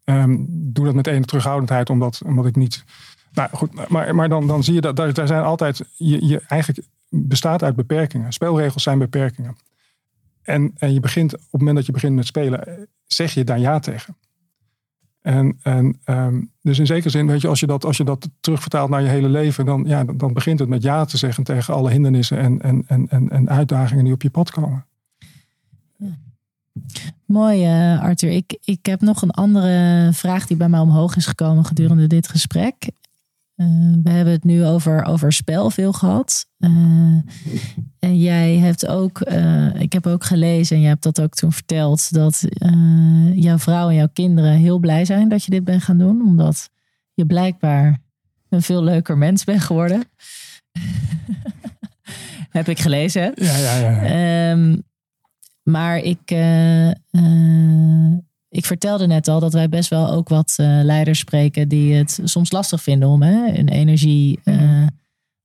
[0.05, 2.85] um, doe dat met enige terughoudendheid, omdat, omdat ik niet.
[3.33, 5.85] Nou goed, maar, maar dan, dan zie je dat daar, zijn altijd.
[5.97, 8.33] Je, je eigenlijk bestaat uit beperkingen.
[8.33, 9.57] Spelregels zijn beperkingen.
[10.43, 13.59] En, en je begint, op het moment dat je begint met spelen, zeg je daar
[13.59, 14.16] ja tegen.
[15.21, 18.29] En, en um, dus in zekere zin, weet je, als je dat, als je dat
[18.41, 21.75] terugvertaalt naar je hele leven, dan, ja, dan begint het met ja te zeggen tegen
[21.75, 24.87] alle hindernissen en, en, en, en, en uitdagingen die op je pad komen.
[27.26, 28.31] Mooi, uh, Arthur.
[28.31, 32.29] Ik, ik heb nog een andere vraag die bij mij omhoog is gekomen gedurende dit
[32.29, 32.74] gesprek.
[33.57, 33.66] Uh,
[34.03, 36.47] we hebben het nu over, over spel veel gehad.
[36.59, 36.70] Uh,
[37.99, 39.20] en jij hebt ook,
[39.79, 42.45] ik heb ook gelezen en je hebt dat ook toen verteld, dat
[43.35, 46.70] jouw vrouw en jouw kinderen heel blij zijn dat je dit bent gaan doen, omdat
[47.14, 47.99] je blijkbaar
[48.49, 50.03] een veel leuker mens bent geworden.
[52.51, 53.33] heb ik gelezen.
[53.35, 54.51] Ja, ja, ja.
[54.51, 54.83] Um,
[55.71, 56.31] maar ik,
[58.49, 62.21] ik vertelde net al dat wij best wel ook wat uh, leiders spreken die het
[62.25, 64.87] soms lastig vinden om hè, hun energie uh,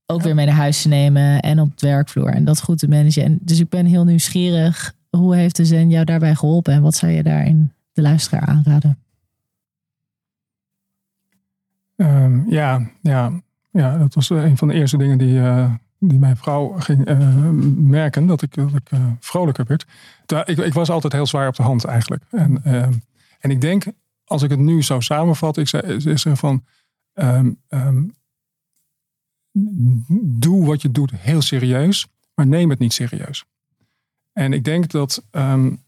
[0.05, 2.87] ook weer mee naar huis te nemen en op het werkvloer en dat goed te
[2.87, 3.23] managen.
[3.23, 6.95] En dus ik ben heel nieuwsgierig, hoe heeft de Zen jou daarbij geholpen en wat
[6.95, 8.97] zou je daarin de luisteraar aanraden?
[11.95, 15.73] Um, ja, ja, ja, dat was een van de eerste dingen die, uh,
[16.09, 17.05] die mijn vrouw ging
[17.77, 18.89] merken, dat ik, dat ik
[19.19, 19.85] vrolijker werd
[20.25, 22.23] ik, ik, was altijd heel zwaar op de hand eigenlijk.
[22.29, 22.87] En, uh,
[23.39, 23.85] en ik denk,
[24.23, 26.65] als ik het nu zo samenvat, ik zei, is er van.
[27.13, 28.15] Um, um,
[30.39, 33.45] doe wat je doet heel serieus, maar neem het niet serieus.
[34.31, 35.83] En ik denk dat, um,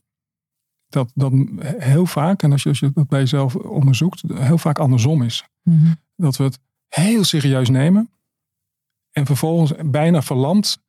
[0.87, 1.33] dat, dat
[1.77, 5.47] heel vaak, en als je, als je dat bij jezelf onderzoekt, heel vaak andersom is.
[5.61, 5.95] Mm -hmm.
[6.15, 8.09] Dat we het heel serieus nemen
[9.17, 10.83] en vervolgens bijna verlamd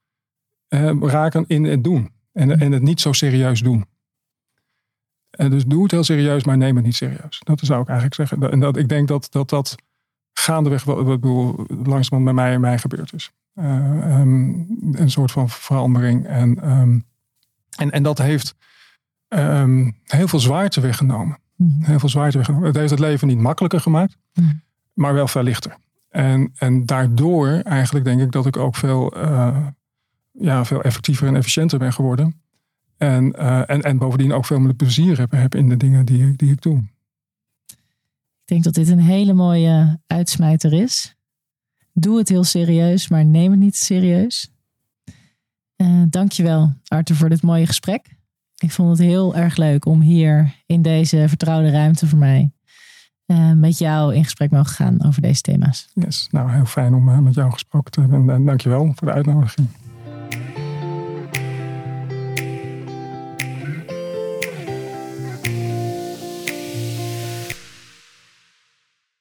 [0.68, 2.10] uh, raken in het doen.
[2.32, 3.86] En, en het niet zo serieus doen.
[5.30, 7.40] En dus doe het heel serieus, maar neem het niet serieus.
[7.44, 8.50] Dat zou ik eigenlijk zeggen.
[8.50, 9.74] En dat, ik denk dat dat, dat
[10.32, 13.32] gaandeweg wel, ik bedoel, langzamerhand bij mij en mij gebeurd is.
[13.54, 14.20] Uh,
[14.92, 16.26] een soort van verandering.
[16.26, 17.04] En, um,
[17.76, 18.54] en, en dat heeft
[19.28, 21.38] um, heel veel zwaarte weggenomen.
[21.56, 21.82] Mm.
[21.82, 22.66] Heel veel zwaarte weggenomen.
[22.66, 24.62] Het heeft het leven niet makkelijker gemaakt, mm.
[24.92, 25.76] maar wel veel lichter.
[26.16, 29.66] En, en daardoor eigenlijk denk ik dat ik ook veel, uh,
[30.32, 32.40] ja, veel effectiever en efficiënter ben geworden.
[32.96, 36.36] En, uh, en, en bovendien ook veel meer plezier heb, heb in de dingen die,
[36.36, 36.78] die ik doe.
[37.66, 41.16] Ik denk dat dit een hele mooie uitsmijter is.
[41.92, 44.52] Doe het heel serieus, maar neem het niet serieus.
[45.76, 48.16] Uh, dankjewel, Arthur, voor dit mooie gesprek.
[48.56, 52.55] Ik vond het heel erg leuk om hier in deze vertrouwde ruimte voor mij
[53.26, 55.88] uh, met jou in gesprek mogen gaan over deze thema's.
[55.92, 59.14] Yes, nou heel fijn om uh, met jou gesproken te hebben en dankjewel voor de
[59.14, 59.68] uitnodiging.